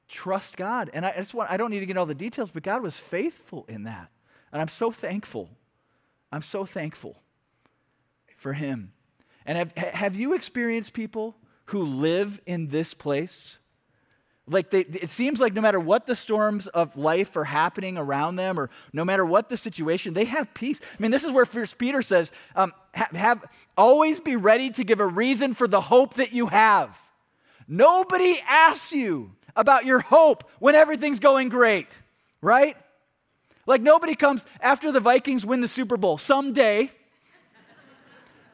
trust 0.08 0.58
God. 0.58 0.90
And 0.92 1.06
I, 1.06 1.14
just 1.16 1.32
want, 1.32 1.50
I 1.50 1.56
don't 1.56 1.70
need 1.70 1.80
to 1.80 1.86
get 1.86 1.96
all 1.96 2.04
the 2.04 2.14
details, 2.14 2.50
but 2.50 2.62
God 2.62 2.82
was 2.82 2.98
faithful 2.98 3.64
in 3.66 3.84
that. 3.84 4.10
And 4.52 4.60
I'm 4.60 4.68
so 4.68 4.90
thankful. 4.90 5.48
I'm 6.30 6.42
so 6.42 6.66
thankful 6.66 7.16
for 8.36 8.52
Him. 8.52 8.92
And 9.50 9.58
have, 9.58 9.72
have 9.76 10.14
you 10.14 10.34
experienced 10.34 10.92
people 10.92 11.34
who 11.64 11.82
live 11.82 12.40
in 12.46 12.68
this 12.68 12.94
place? 12.94 13.58
Like 14.46 14.70
they, 14.70 14.82
it 14.82 15.10
seems 15.10 15.40
like 15.40 15.54
no 15.54 15.60
matter 15.60 15.80
what 15.80 16.06
the 16.06 16.14
storms 16.14 16.68
of 16.68 16.96
life 16.96 17.34
are 17.34 17.42
happening 17.42 17.98
around 17.98 18.36
them, 18.36 18.60
or 18.60 18.70
no 18.92 19.04
matter 19.04 19.26
what 19.26 19.48
the 19.48 19.56
situation, 19.56 20.14
they 20.14 20.26
have 20.26 20.54
peace. 20.54 20.80
I 20.80 21.02
mean, 21.02 21.10
this 21.10 21.24
is 21.24 21.32
where 21.32 21.44
First 21.44 21.78
Peter 21.78 22.00
says, 22.00 22.30
um, 22.54 22.72
have, 22.94 23.10
have 23.10 23.44
always 23.76 24.20
be 24.20 24.36
ready 24.36 24.70
to 24.70 24.84
give 24.84 25.00
a 25.00 25.06
reason 25.08 25.54
for 25.54 25.66
the 25.66 25.80
hope 25.80 26.14
that 26.14 26.32
you 26.32 26.46
have. 26.46 26.96
Nobody 27.66 28.40
asks 28.46 28.92
you 28.92 29.32
about 29.56 29.84
your 29.84 29.98
hope 29.98 30.48
when 30.60 30.76
everything's 30.76 31.18
going 31.18 31.48
great, 31.48 31.88
right? 32.40 32.76
Like 33.66 33.80
nobody 33.80 34.14
comes 34.14 34.46
after 34.60 34.92
the 34.92 35.00
Vikings 35.00 35.44
win 35.44 35.60
the 35.60 35.66
Super 35.66 35.96
Bowl 35.96 36.18
someday. 36.18 36.92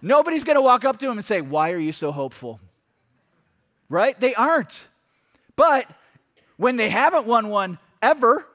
Nobody's 0.03 0.45
going 0.45 0.57
to 0.57 0.63
walk 0.63 0.85
up 0.85 0.99
to 0.99 1.07
him 1.07 1.13
and 1.13 1.25
say, 1.25 1.41
Why 1.41 1.73
are 1.73 1.79
you 1.79 1.93
so 1.93 2.13
hopeful? 2.13 2.61
Right? 3.89 4.19
They 4.19 4.35
aren't. 4.35 4.89
But 5.55 5.89
when 6.57 6.77
they 6.77 6.91
haven't 6.91 7.27
won 7.27 7.49
one 7.49 7.79
ever, 8.03 8.47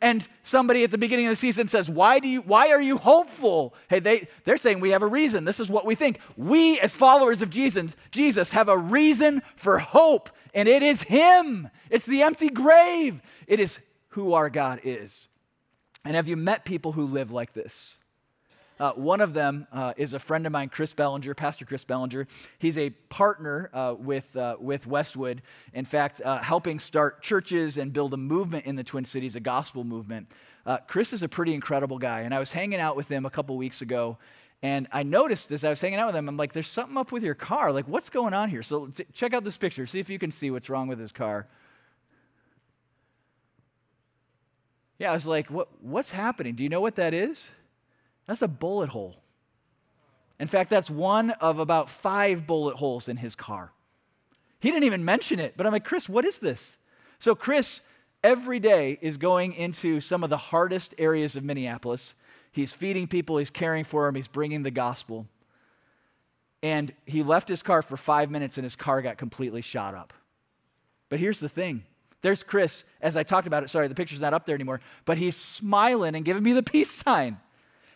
and 0.00 0.26
somebody 0.44 0.84
at 0.84 0.92
the 0.92 0.98
beginning 0.98 1.26
of 1.26 1.30
the 1.30 1.36
season 1.36 1.66
says, 1.66 1.90
Why, 1.90 2.20
do 2.20 2.28
you, 2.28 2.42
why 2.42 2.68
are 2.68 2.80
you 2.80 2.98
hopeful? 2.98 3.74
Hey, 3.88 3.98
they, 3.98 4.28
they're 4.44 4.56
saying 4.56 4.80
we 4.80 4.90
have 4.90 5.02
a 5.02 5.08
reason. 5.08 5.44
This 5.44 5.60
is 5.60 5.68
what 5.68 5.84
we 5.84 5.94
think. 5.94 6.20
We, 6.36 6.78
as 6.80 6.94
followers 6.94 7.42
of 7.42 7.50
Jesus, 7.50 7.96
Jesus, 8.10 8.52
have 8.52 8.68
a 8.68 8.78
reason 8.78 9.42
for 9.56 9.78
hope, 9.78 10.30
and 10.54 10.68
it 10.68 10.82
is 10.82 11.02
Him. 11.02 11.68
It's 11.90 12.06
the 12.06 12.22
empty 12.22 12.48
grave. 12.48 13.20
It 13.46 13.58
is 13.58 13.80
who 14.10 14.34
our 14.34 14.50
God 14.50 14.80
is. 14.84 15.28
And 16.04 16.14
have 16.14 16.28
you 16.28 16.36
met 16.36 16.64
people 16.64 16.92
who 16.92 17.04
live 17.04 17.32
like 17.32 17.52
this? 17.52 17.98
Uh, 18.80 18.92
one 18.92 19.20
of 19.20 19.34
them 19.34 19.66
uh, 19.72 19.92
is 19.96 20.14
a 20.14 20.18
friend 20.18 20.46
of 20.46 20.52
mine, 20.52 20.68
Chris 20.68 20.94
Bellinger, 20.94 21.34
Pastor 21.34 21.64
Chris 21.64 21.84
Bellinger. 21.84 22.26
He's 22.58 22.78
a 22.78 22.90
partner 22.90 23.70
uh, 23.72 23.94
with, 23.98 24.36
uh, 24.36 24.56
with 24.60 24.86
Westwood, 24.86 25.42
in 25.74 25.84
fact, 25.84 26.20
uh, 26.24 26.38
helping 26.38 26.78
start 26.78 27.22
churches 27.22 27.78
and 27.78 27.92
build 27.92 28.14
a 28.14 28.16
movement 28.16 28.66
in 28.66 28.76
the 28.76 28.84
Twin 28.84 29.04
Cities, 29.04 29.36
a 29.36 29.40
gospel 29.40 29.84
movement. 29.84 30.28
Uh, 30.64 30.78
Chris 30.86 31.12
is 31.12 31.22
a 31.22 31.28
pretty 31.28 31.54
incredible 31.54 31.98
guy, 31.98 32.20
and 32.20 32.34
I 32.34 32.38
was 32.38 32.52
hanging 32.52 32.78
out 32.78 32.94
with 32.94 33.10
him 33.10 33.26
a 33.26 33.30
couple 33.30 33.56
weeks 33.56 33.82
ago, 33.82 34.18
and 34.62 34.86
I 34.92 35.02
noticed 35.02 35.50
as 35.52 35.64
I 35.64 35.70
was 35.70 35.80
hanging 35.80 35.98
out 35.98 36.06
with 36.06 36.16
him, 36.16 36.28
I'm 36.28 36.36
like, 36.36 36.52
there's 36.52 36.68
something 36.68 36.96
up 36.96 37.10
with 37.12 37.22
your 37.22 37.34
car. 37.34 37.72
Like, 37.72 37.86
what's 37.88 38.10
going 38.10 38.34
on 38.34 38.48
here? 38.48 38.62
So 38.62 38.86
t- 38.86 39.06
check 39.12 39.32
out 39.32 39.44
this 39.44 39.56
picture, 39.56 39.86
see 39.86 40.00
if 40.00 40.10
you 40.10 40.18
can 40.18 40.30
see 40.30 40.50
what's 40.50 40.68
wrong 40.68 40.88
with 40.88 40.98
his 40.98 41.12
car. 41.12 41.46
Yeah, 44.98 45.10
I 45.10 45.14
was 45.14 45.26
like, 45.26 45.48
what, 45.48 45.68
what's 45.80 46.10
happening? 46.10 46.54
Do 46.54 46.64
you 46.64 46.68
know 46.68 46.80
what 46.80 46.96
that 46.96 47.14
is? 47.14 47.50
That's 48.28 48.42
a 48.42 48.48
bullet 48.48 48.90
hole. 48.90 49.16
In 50.38 50.46
fact, 50.46 50.70
that's 50.70 50.88
one 50.88 51.30
of 51.32 51.58
about 51.58 51.90
five 51.90 52.46
bullet 52.46 52.76
holes 52.76 53.08
in 53.08 53.16
his 53.16 53.34
car. 53.34 53.72
He 54.60 54.70
didn't 54.70 54.84
even 54.84 55.04
mention 55.04 55.40
it, 55.40 55.54
but 55.56 55.66
I'm 55.66 55.72
like, 55.72 55.84
Chris, 55.84 56.08
what 56.08 56.24
is 56.24 56.38
this? 56.38 56.76
So, 57.18 57.34
Chris 57.34 57.80
every 58.22 58.58
day 58.58 58.98
is 59.00 59.16
going 59.16 59.52
into 59.54 60.00
some 60.00 60.22
of 60.22 60.30
the 60.30 60.36
hardest 60.36 60.94
areas 60.98 61.36
of 61.36 61.44
Minneapolis. 61.44 62.14
He's 62.52 62.72
feeding 62.72 63.06
people, 63.06 63.38
he's 63.38 63.50
caring 63.50 63.84
for 63.84 64.06
them, 64.06 64.14
he's 64.14 64.28
bringing 64.28 64.62
the 64.62 64.70
gospel. 64.70 65.26
And 66.62 66.92
he 67.06 67.22
left 67.22 67.48
his 67.48 67.62
car 67.62 67.82
for 67.82 67.96
five 67.96 68.30
minutes 68.30 68.58
and 68.58 68.64
his 68.64 68.76
car 68.76 69.00
got 69.00 69.16
completely 69.16 69.62
shot 69.62 69.94
up. 69.94 70.12
But 71.08 71.20
here's 71.20 71.40
the 71.40 71.48
thing 71.48 71.84
there's 72.20 72.42
Chris, 72.42 72.84
as 73.00 73.16
I 73.16 73.22
talked 73.22 73.46
about 73.46 73.62
it. 73.62 73.70
Sorry, 73.70 73.88
the 73.88 73.94
picture's 73.94 74.20
not 74.20 74.34
up 74.34 74.44
there 74.44 74.56
anymore, 74.56 74.80
but 75.04 75.18
he's 75.18 75.36
smiling 75.36 76.14
and 76.14 76.24
giving 76.24 76.42
me 76.42 76.52
the 76.52 76.62
peace 76.62 76.90
sign. 76.90 77.38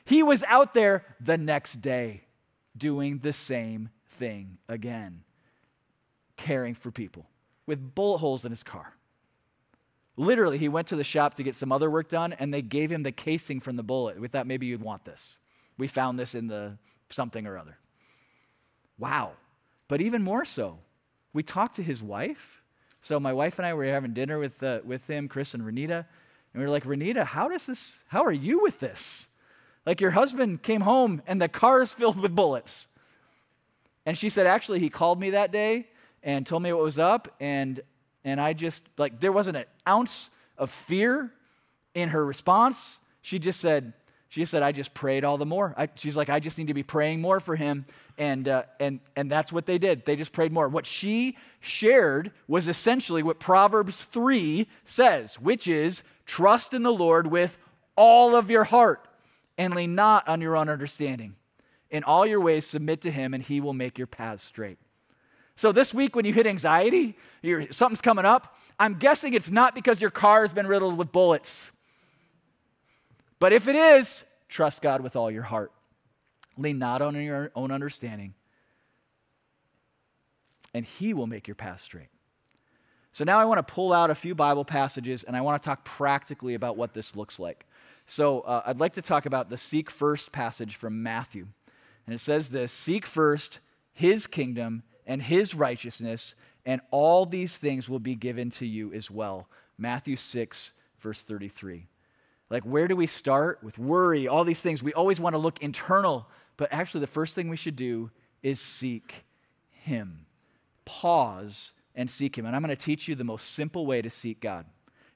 He 0.04 0.22
was 0.22 0.42
out 0.44 0.74
there 0.74 1.04
the 1.20 1.38
next 1.38 1.80
day 1.80 2.22
doing 2.76 3.18
the 3.18 3.32
same 3.32 3.90
thing 4.08 4.58
again, 4.68 5.22
caring 6.36 6.74
for 6.74 6.90
people 6.90 7.26
with 7.66 7.94
bullet 7.94 8.18
holes 8.18 8.44
in 8.44 8.50
his 8.50 8.62
car. 8.62 8.94
Literally, 10.16 10.58
he 10.58 10.68
went 10.68 10.88
to 10.88 10.96
the 10.96 11.04
shop 11.04 11.34
to 11.34 11.42
get 11.42 11.54
some 11.54 11.72
other 11.72 11.90
work 11.90 12.08
done, 12.08 12.34
and 12.34 12.52
they 12.52 12.62
gave 12.62 12.92
him 12.92 13.02
the 13.02 13.12
casing 13.12 13.60
from 13.60 13.76
the 13.76 13.82
bullet. 13.82 14.20
We 14.20 14.28
thought 14.28 14.46
maybe 14.46 14.66
you'd 14.66 14.82
want 14.82 15.04
this. 15.04 15.38
We 15.78 15.86
found 15.86 16.18
this 16.18 16.34
in 16.34 16.48
the 16.48 16.76
something 17.08 17.46
or 17.46 17.56
other. 17.56 17.78
Wow. 18.98 19.32
But 19.88 20.00
even 20.00 20.22
more 20.22 20.44
so, 20.44 20.78
we 21.32 21.42
talked 21.42 21.76
to 21.76 21.82
his 21.82 22.02
wife. 22.02 22.62
So 23.00 23.18
my 23.18 23.32
wife 23.32 23.58
and 23.58 23.66
I 23.66 23.74
were 23.74 23.84
having 23.86 24.12
dinner 24.12 24.38
with, 24.38 24.62
uh, 24.62 24.80
with 24.84 25.08
him, 25.08 25.28
Chris 25.28 25.54
and 25.54 25.62
Renita, 25.62 26.06
and 26.52 26.60
we 26.60 26.62
were 26.62 26.70
like, 26.70 26.84
Renita, 26.84 27.24
how 27.24 27.48
does 27.48 27.66
this, 27.66 27.98
how 28.08 28.22
are 28.24 28.32
you 28.32 28.62
with 28.62 28.80
this? 28.80 29.28
Like 29.84 30.00
your 30.00 30.12
husband 30.12 30.62
came 30.62 30.82
home 30.82 31.22
and 31.26 31.40
the 31.40 31.48
car 31.48 31.82
is 31.82 31.92
filled 31.92 32.20
with 32.20 32.34
bullets. 32.34 32.86
And 34.06 34.16
she 34.16 34.28
said, 34.28 34.46
actually, 34.46 34.80
he 34.80 34.90
called 34.90 35.20
me 35.20 35.30
that 35.30 35.52
day 35.52 35.86
and 36.22 36.46
told 36.46 36.62
me 36.62 36.72
what 36.72 36.82
was 36.82 36.98
up. 36.98 37.34
And, 37.40 37.80
and 38.24 38.40
I 38.40 38.52
just, 38.52 38.84
like, 38.98 39.20
there 39.20 39.32
wasn't 39.32 39.56
an 39.56 39.64
ounce 39.88 40.30
of 40.58 40.70
fear 40.70 41.32
in 41.94 42.10
her 42.10 42.24
response. 42.24 43.00
She 43.22 43.38
just 43.38 43.60
said, 43.60 43.92
She 44.28 44.44
said, 44.44 44.62
I 44.62 44.72
just 44.72 44.94
prayed 44.94 45.24
all 45.24 45.38
the 45.38 45.46
more. 45.46 45.74
I, 45.76 45.88
she's 45.94 46.16
like, 46.16 46.28
I 46.28 46.40
just 46.40 46.58
need 46.58 46.68
to 46.68 46.74
be 46.74 46.82
praying 46.82 47.20
more 47.20 47.38
for 47.38 47.54
him. 47.54 47.86
And, 48.18 48.48
uh, 48.48 48.64
and, 48.80 49.00
and 49.14 49.30
that's 49.30 49.52
what 49.52 49.66
they 49.66 49.78
did. 49.78 50.04
They 50.04 50.16
just 50.16 50.32
prayed 50.32 50.52
more. 50.52 50.68
What 50.68 50.86
she 50.86 51.36
shared 51.60 52.32
was 52.48 52.68
essentially 52.68 53.22
what 53.22 53.38
Proverbs 53.38 54.04
3 54.06 54.66
says, 54.84 55.40
which 55.40 55.68
is 55.68 56.02
trust 56.26 56.74
in 56.74 56.82
the 56.82 56.92
Lord 56.92 57.28
with 57.28 57.56
all 57.94 58.34
of 58.34 58.50
your 58.50 58.64
heart 58.64 59.06
and 59.58 59.74
lean 59.74 59.94
not 59.94 60.28
on 60.28 60.40
your 60.40 60.56
own 60.56 60.68
understanding. 60.68 61.36
In 61.90 62.04
all 62.04 62.26
your 62.26 62.40
ways, 62.40 62.66
submit 62.66 63.02
to 63.02 63.10
him, 63.10 63.34
and 63.34 63.42
he 63.42 63.60
will 63.60 63.74
make 63.74 63.98
your 63.98 64.06
paths 64.06 64.42
straight. 64.42 64.78
So 65.54 65.72
this 65.72 65.92
week, 65.92 66.16
when 66.16 66.24
you 66.24 66.32
hit 66.32 66.46
anxiety, 66.46 67.16
something's 67.70 68.00
coming 68.00 68.24
up, 68.24 68.56
I'm 68.78 68.94
guessing 68.94 69.34
it's 69.34 69.50
not 69.50 69.74
because 69.74 70.00
your 70.00 70.10
car 70.10 70.40
has 70.40 70.52
been 70.52 70.66
riddled 70.66 70.96
with 70.96 71.12
bullets. 71.12 71.70
But 73.38 73.52
if 73.52 73.68
it 73.68 73.76
is, 73.76 74.24
trust 74.48 74.80
God 74.80 75.02
with 75.02 75.16
all 75.16 75.30
your 75.30 75.42
heart. 75.42 75.72
Lean 76.56 76.78
not 76.78 77.02
on 77.02 77.14
your 77.14 77.50
own 77.54 77.70
understanding, 77.70 78.34
and 80.72 80.84
He 80.84 81.12
will 81.12 81.26
make 81.26 81.46
your 81.46 81.54
path 81.54 81.80
straight. 81.80 82.08
So 83.12 83.24
now 83.24 83.38
I 83.38 83.44
want 83.44 83.58
to 83.58 83.72
pull 83.72 83.92
out 83.92 84.10
a 84.10 84.14
few 84.14 84.34
Bible 84.34 84.64
passages 84.64 85.22
and 85.22 85.36
I 85.36 85.42
want 85.42 85.62
to 85.62 85.66
talk 85.66 85.84
practically 85.84 86.54
about 86.54 86.78
what 86.78 86.94
this 86.94 87.14
looks 87.14 87.38
like. 87.38 87.66
So 88.12 88.40
uh, 88.40 88.60
I'd 88.66 88.78
like 88.78 88.92
to 88.96 89.02
talk 89.02 89.24
about 89.24 89.48
the 89.48 89.56
seek 89.56 89.90
first 89.90 90.32
passage 90.32 90.76
from 90.76 91.02
Matthew. 91.02 91.46
And 92.04 92.14
it 92.14 92.18
says 92.18 92.50
this 92.50 92.70
Seek 92.70 93.06
first 93.06 93.60
His 93.94 94.26
kingdom 94.26 94.82
and 95.06 95.22
His 95.22 95.54
righteousness, 95.54 96.34
and 96.66 96.82
all 96.90 97.24
these 97.24 97.56
things 97.56 97.88
will 97.88 98.00
be 98.00 98.14
given 98.14 98.50
to 98.50 98.66
you 98.66 98.92
as 98.92 99.10
well. 99.10 99.48
Matthew 99.78 100.16
6, 100.16 100.74
verse 101.00 101.22
33. 101.22 101.86
Like, 102.50 102.64
where 102.64 102.86
do 102.86 102.96
we 102.96 103.06
start? 103.06 103.60
With 103.62 103.78
worry, 103.78 104.28
all 104.28 104.44
these 104.44 104.60
things. 104.60 104.82
We 104.82 104.92
always 104.92 105.18
want 105.18 105.32
to 105.32 105.38
look 105.38 105.62
internal, 105.62 106.28
but 106.58 106.70
actually, 106.70 107.00
the 107.00 107.06
first 107.06 107.34
thing 107.34 107.48
we 107.48 107.56
should 107.56 107.76
do 107.76 108.10
is 108.42 108.60
seek 108.60 109.24
Him. 109.70 110.26
Pause 110.84 111.72
and 111.94 112.10
seek 112.10 112.36
Him. 112.36 112.44
And 112.44 112.54
I'm 112.54 112.60
going 112.60 112.76
to 112.76 112.84
teach 112.84 113.08
you 113.08 113.14
the 113.14 113.24
most 113.24 113.54
simple 113.54 113.86
way 113.86 114.02
to 114.02 114.10
seek 114.10 114.38
God. 114.42 114.66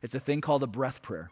It's 0.00 0.14
a 0.14 0.20
thing 0.20 0.40
called 0.40 0.62
a 0.62 0.66
breath 0.66 1.02
prayer. 1.02 1.30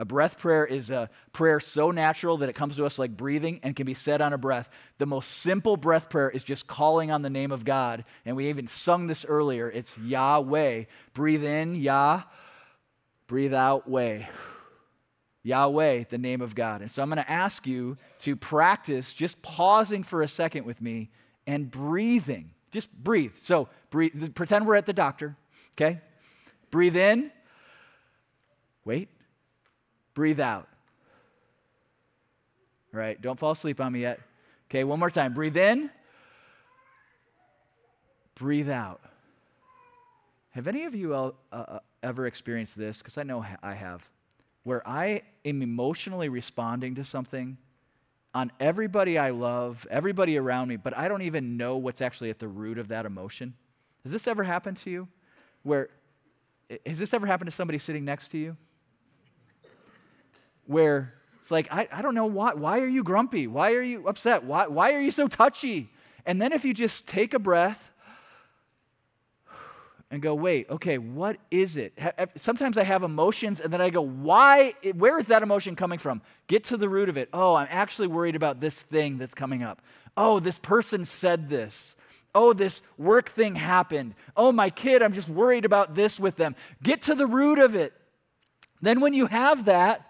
A 0.00 0.04
breath 0.06 0.38
prayer 0.38 0.64
is 0.64 0.90
a 0.90 1.10
prayer 1.34 1.60
so 1.60 1.90
natural 1.90 2.38
that 2.38 2.48
it 2.48 2.54
comes 2.54 2.74
to 2.76 2.86
us 2.86 2.98
like 2.98 3.18
breathing 3.18 3.60
and 3.62 3.76
can 3.76 3.84
be 3.84 3.92
said 3.92 4.22
on 4.22 4.32
a 4.32 4.38
breath. 4.38 4.70
The 4.96 5.04
most 5.04 5.30
simple 5.30 5.76
breath 5.76 6.08
prayer 6.08 6.30
is 6.30 6.42
just 6.42 6.66
calling 6.66 7.10
on 7.10 7.20
the 7.20 7.28
name 7.28 7.52
of 7.52 7.66
God. 7.66 8.04
And 8.24 8.34
we 8.34 8.48
even 8.48 8.66
sung 8.66 9.08
this 9.08 9.26
earlier. 9.26 9.70
It's 9.70 9.98
Yahweh. 9.98 10.84
Breathe 11.12 11.44
in, 11.44 11.74
Yah. 11.74 12.22
Breathe 13.26 13.52
out, 13.52 13.90
way. 13.90 14.26
Yahweh, 15.42 16.04
the 16.08 16.16
name 16.16 16.40
of 16.40 16.54
God. 16.54 16.80
And 16.80 16.90
so 16.90 17.02
I'm 17.02 17.10
going 17.10 17.22
to 17.22 17.30
ask 17.30 17.66
you 17.66 17.98
to 18.20 18.36
practice 18.36 19.12
just 19.12 19.42
pausing 19.42 20.02
for 20.02 20.22
a 20.22 20.28
second 20.28 20.64
with 20.64 20.80
me 20.80 21.10
and 21.46 21.70
breathing. 21.70 22.52
Just 22.70 22.90
breathe. 22.90 23.34
So 23.36 23.68
breathe, 23.90 24.34
pretend 24.34 24.66
we're 24.66 24.76
at 24.76 24.86
the 24.86 24.94
doctor, 24.94 25.36
okay? 25.74 26.00
Breathe 26.70 26.96
in. 26.96 27.30
Wait. 28.86 29.10
Breathe 30.20 30.40
out. 30.40 30.68
All 32.92 33.00
right, 33.00 33.18
don't 33.18 33.38
fall 33.38 33.52
asleep 33.52 33.80
on 33.80 33.90
me 33.90 34.02
yet. 34.02 34.20
Okay, 34.68 34.84
one 34.84 34.98
more 34.98 35.08
time. 35.08 35.32
Breathe 35.32 35.56
in. 35.56 35.88
Breathe 38.34 38.68
out. 38.68 39.00
Have 40.50 40.68
any 40.68 40.84
of 40.84 40.94
you 40.94 41.14
uh, 41.14 41.30
uh, 41.50 41.78
ever 42.02 42.26
experienced 42.26 42.76
this? 42.76 42.98
Because 42.98 43.16
I 43.16 43.22
know 43.22 43.46
I 43.62 43.72
have 43.72 44.06
where 44.64 44.86
I 44.86 45.22
am 45.46 45.62
emotionally 45.62 46.28
responding 46.28 46.96
to 46.96 47.04
something 47.04 47.56
on 48.34 48.52
everybody 48.60 49.16
I 49.16 49.30
love, 49.30 49.86
everybody 49.90 50.36
around 50.36 50.68
me, 50.68 50.76
but 50.76 50.94
I 50.98 51.08
don't 51.08 51.22
even 51.22 51.56
know 51.56 51.78
what's 51.78 52.02
actually 52.02 52.28
at 52.28 52.38
the 52.38 52.48
root 52.48 52.76
of 52.76 52.88
that 52.88 53.06
emotion. 53.06 53.54
Has 54.02 54.12
this 54.12 54.28
ever 54.28 54.44
happened 54.44 54.76
to 54.76 54.90
you? 54.90 55.08
Where 55.62 55.88
has 56.84 56.98
this 56.98 57.14
ever 57.14 57.26
happened 57.26 57.48
to 57.48 57.56
somebody 57.56 57.78
sitting 57.78 58.04
next 58.04 58.28
to 58.32 58.36
you? 58.36 58.58
Where 60.66 61.14
it's 61.40 61.50
like, 61.50 61.68
I, 61.72 61.88
I 61.90 62.02
don't 62.02 62.14
know 62.14 62.26
why. 62.26 62.54
Why 62.54 62.80
are 62.80 62.86
you 62.86 63.02
grumpy? 63.02 63.46
Why 63.46 63.72
are 63.72 63.82
you 63.82 64.06
upset? 64.06 64.44
Why, 64.44 64.66
why 64.66 64.92
are 64.92 65.00
you 65.00 65.10
so 65.10 65.26
touchy? 65.26 65.90
And 66.26 66.40
then 66.40 66.52
if 66.52 66.64
you 66.64 66.74
just 66.74 67.08
take 67.08 67.34
a 67.34 67.38
breath 67.38 67.90
and 70.10 70.20
go, 70.20 70.34
wait, 70.34 70.68
okay, 70.68 70.98
what 70.98 71.38
is 71.50 71.76
it? 71.76 71.98
Sometimes 72.34 72.76
I 72.76 72.82
have 72.82 73.02
emotions 73.02 73.60
and 73.60 73.72
then 73.72 73.80
I 73.80 73.90
go, 73.90 74.02
why, 74.02 74.74
where 74.94 75.18
is 75.18 75.28
that 75.28 75.42
emotion 75.42 75.76
coming 75.76 75.98
from? 75.98 76.20
Get 76.46 76.64
to 76.64 76.76
the 76.76 76.88
root 76.88 77.08
of 77.08 77.16
it. 77.16 77.28
Oh, 77.32 77.54
I'm 77.54 77.68
actually 77.70 78.08
worried 78.08 78.36
about 78.36 78.60
this 78.60 78.82
thing 78.82 79.18
that's 79.18 79.34
coming 79.34 79.62
up. 79.62 79.80
Oh, 80.16 80.40
this 80.40 80.58
person 80.58 81.04
said 81.04 81.48
this. 81.48 81.96
Oh, 82.34 82.52
this 82.52 82.82
work 82.98 83.28
thing 83.28 83.54
happened. 83.54 84.14
Oh, 84.36 84.52
my 84.52 84.70
kid, 84.70 85.02
I'm 85.02 85.12
just 85.12 85.28
worried 85.28 85.64
about 85.64 85.94
this 85.94 86.20
with 86.20 86.36
them. 86.36 86.54
Get 86.82 87.02
to 87.02 87.14
the 87.14 87.26
root 87.26 87.58
of 87.58 87.74
it. 87.74 87.92
Then, 88.82 89.00
when 89.00 89.14
you 89.14 89.26
have 89.26 89.64
that, 89.66 90.09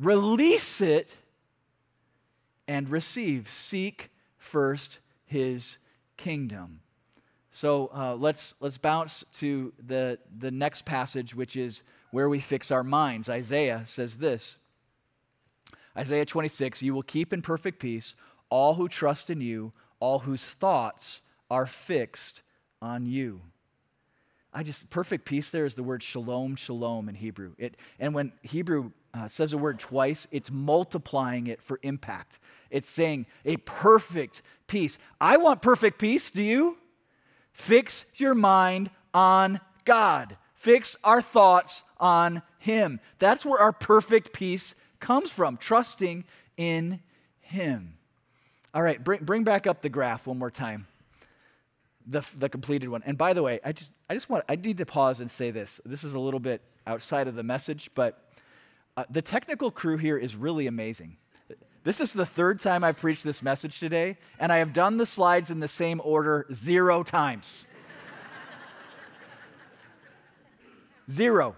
release 0.00 0.80
it 0.80 1.10
and 2.66 2.88
receive. 2.88 3.48
Seek 3.48 4.10
first 4.38 5.00
his 5.26 5.78
kingdom. 6.16 6.80
So 7.50 7.90
uh, 7.94 8.14
let's, 8.14 8.54
let's 8.60 8.78
bounce 8.78 9.24
to 9.34 9.72
the, 9.84 10.18
the 10.38 10.50
next 10.50 10.86
passage, 10.86 11.34
which 11.34 11.56
is 11.56 11.82
where 12.10 12.28
we 12.28 12.40
fix 12.40 12.70
our 12.70 12.84
minds. 12.84 13.28
Isaiah 13.28 13.82
says 13.84 14.18
this 14.18 14.58
Isaiah 15.96 16.24
26 16.24 16.82
You 16.82 16.94
will 16.94 17.02
keep 17.02 17.32
in 17.32 17.42
perfect 17.42 17.80
peace 17.80 18.14
all 18.50 18.74
who 18.74 18.88
trust 18.88 19.30
in 19.30 19.40
you, 19.40 19.72
all 20.00 20.20
whose 20.20 20.54
thoughts 20.54 21.22
are 21.50 21.66
fixed 21.66 22.42
on 22.82 23.06
you. 23.06 23.40
I 24.52 24.62
just, 24.62 24.90
perfect 24.90 25.24
peace 25.24 25.50
there 25.50 25.64
is 25.64 25.74
the 25.74 25.82
word 25.82 26.02
shalom, 26.02 26.56
shalom 26.56 27.08
in 27.08 27.14
Hebrew. 27.14 27.52
It, 27.56 27.76
and 28.00 28.14
when 28.14 28.32
Hebrew 28.42 28.90
uh, 29.14 29.28
says 29.28 29.52
a 29.52 29.58
word 29.58 29.78
twice, 29.78 30.26
it's 30.32 30.50
multiplying 30.50 31.46
it 31.46 31.62
for 31.62 31.78
impact. 31.82 32.38
It's 32.70 32.88
saying 32.88 33.26
a 33.44 33.56
perfect 33.58 34.42
peace. 34.66 34.98
I 35.20 35.36
want 35.36 35.62
perfect 35.62 35.98
peace. 35.98 36.30
Do 36.30 36.42
you? 36.42 36.78
Fix 37.52 38.04
your 38.14 38.34
mind 38.34 38.90
on 39.14 39.60
God. 39.84 40.36
Fix 40.54 40.96
our 41.04 41.22
thoughts 41.22 41.84
on 41.98 42.42
Him. 42.58 43.00
That's 43.18 43.46
where 43.46 43.60
our 43.60 43.72
perfect 43.72 44.32
peace 44.32 44.74
comes 44.98 45.30
from, 45.30 45.56
trusting 45.56 46.24
in 46.56 47.00
Him. 47.40 47.94
All 48.74 48.82
right, 48.82 49.02
bring, 49.02 49.24
bring 49.24 49.44
back 49.44 49.66
up 49.66 49.82
the 49.82 49.88
graph 49.88 50.26
one 50.26 50.38
more 50.38 50.50
time. 50.50 50.86
The, 52.10 52.26
the 52.36 52.48
completed 52.48 52.88
one. 52.88 53.04
And 53.06 53.16
by 53.16 53.34
the 53.34 53.42
way, 53.42 53.60
I 53.64 53.70
just, 53.70 53.92
I 54.08 54.14
just 54.14 54.28
want, 54.28 54.44
I 54.48 54.56
need 54.56 54.78
to 54.78 54.86
pause 54.86 55.20
and 55.20 55.30
say 55.30 55.52
this. 55.52 55.80
This 55.86 56.02
is 56.02 56.14
a 56.14 56.18
little 56.18 56.40
bit 56.40 56.60
outside 56.84 57.28
of 57.28 57.36
the 57.36 57.44
message, 57.44 57.88
but 57.94 58.32
uh, 58.96 59.04
the 59.08 59.22
technical 59.22 59.70
crew 59.70 59.96
here 59.96 60.18
is 60.18 60.34
really 60.34 60.66
amazing. 60.66 61.18
This 61.84 62.00
is 62.00 62.12
the 62.12 62.26
third 62.26 62.60
time 62.60 62.82
I've 62.82 62.98
preached 62.98 63.22
this 63.22 63.44
message 63.44 63.78
today, 63.78 64.18
and 64.40 64.52
I 64.52 64.56
have 64.56 64.72
done 64.72 64.96
the 64.96 65.06
slides 65.06 65.52
in 65.52 65.60
the 65.60 65.68
same 65.68 66.00
order 66.04 66.46
zero 66.52 67.04
times. 67.04 67.64
zero. 71.10 71.54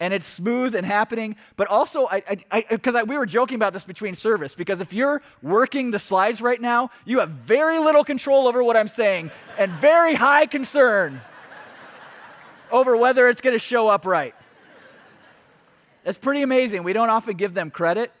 And 0.00 0.14
it's 0.14 0.26
smooth 0.26 0.76
and 0.76 0.86
happening, 0.86 1.34
but 1.56 1.66
also, 1.66 2.06
I, 2.08 2.36
because 2.70 2.94
we 3.06 3.18
were 3.18 3.26
joking 3.26 3.56
about 3.56 3.72
this 3.72 3.84
between 3.84 4.14
service, 4.14 4.54
because 4.54 4.80
if 4.80 4.92
you're 4.92 5.22
working 5.42 5.90
the 5.90 5.98
slides 5.98 6.40
right 6.40 6.60
now, 6.60 6.90
you 7.04 7.18
have 7.18 7.30
very 7.30 7.80
little 7.80 8.04
control 8.04 8.46
over 8.46 8.62
what 8.62 8.76
I'm 8.76 8.86
saying 8.86 9.32
and 9.58 9.72
very 9.72 10.14
high 10.14 10.46
concern 10.46 11.20
over 12.70 12.96
whether 12.96 13.28
it's 13.28 13.40
going 13.40 13.54
to 13.54 13.58
show 13.58 13.88
up 13.88 14.06
right. 14.06 14.34
It's 16.04 16.18
pretty 16.18 16.42
amazing. 16.42 16.84
We 16.84 16.92
don't 16.92 17.10
often 17.10 17.36
give 17.36 17.54
them 17.54 17.70
credit. 17.70 18.12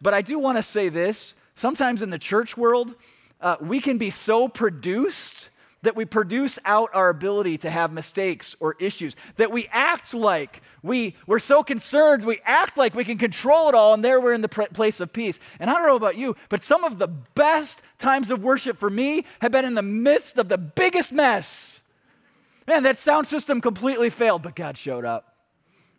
But 0.00 0.14
I 0.14 0.22
do 0.22 0.38
want 0.38 0.58
to 0.58 0.62
say 0.62 0.88
this 0.88 1.34
sometimes 1.54 2.02
in 2.02 2.10
the 2.10 2.18
church 2.18 2.56
world, 2.56 2.94
uh, 3.40 3.56
we 3.60 3.80
can 3.80 3.98
be 3.98 4.10
so 4.10 4.48
produced 4.48 5.50
that 5.86 5.94
we 5.94 6.04
produce 6.04 6.58
out 6.64 6.90
our 6.94 7.10
ability 7.10 7.56
to 7.58 7.70
have 7.70 7.92
mistakes 7.92 8.56
or 8.58 8.74
issues, 8.80 9.14
that 9.36 9.52
we 9.52 9.68
act 9.70 10.14
like 10.14 10.60
we, 10.82 11.14
we're 11.28 11.38
so 11.38 11.62
concerned, 11.62 12.24
we 12.24 12.40
act 12.44 12.76
like 12.76 12.96
we 12.96 13.04
can 13.04 13.18
control 13.18 13.68
it 13.68 13.74
all, 13.76 13.94
and 13.94 14.04
there 14.04 14.20
we're 14.20 14.34
in 14.34 14.40
the 14.40 14.48
place 14.48 14.98
of 14.98 15.12
peace. 15.12 15.38
And 15.60 15.70
I 15.70 15.74
don't 15.74 15.86
know 15.86 15.94
about 15.94 16.16
you, 16.16 16.34
but 16.48 16.60
some 16.60 16.82
of 16.82 16.98
the 16.98 17.06
best 17.06 17.82
times 17.98 18.32
of 18.32 18.42
worship 18.42 18.78
for 18.78 18.90
me 18.90 19.24
have 19.40 19.52
been 19.52 19.64
in 19.64 19.74
the 19.74 19.82
midst 19.82 20.38
of 20.38 20.48
the 20.48 20.58
biggest 20.58 21.12
mess. 21.12 21.80
Man, 22.66 22.82
that 22.82 22.98
sound 22.98 23.28
system 23.28 23.60
completely 23.60 24.10
failed, 24.10 24.42
but 24.42 24.56
God 24.56 24.76
showed 24.76 25.04
up 25.04 25.34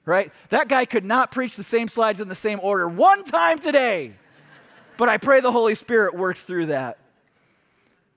right? 0.06 0.32
That 0.52 0.70
guy 0.70 0.86
could 0.86 1.04
not 1.04 1.32
preach 1.32 1.58
the 1.58 1.66
same 1.66 1.90
slides 1.90 2.22
in 2.22 2.30
the 2.30 2.34
same 2.34 2.62
order 2.64 2.88
one 2.88 3.26
time 3.26 3.60
today. 3.60 4.14
But 4.96 5.10
I 5.10 5.18
pray 5.18 5.42
the 5.42 5.52
Holy 5.52 5.76
Spirit 5.76 6.16
works 6.16 6.44
through 6.44 6.68
that. 6.68 6.98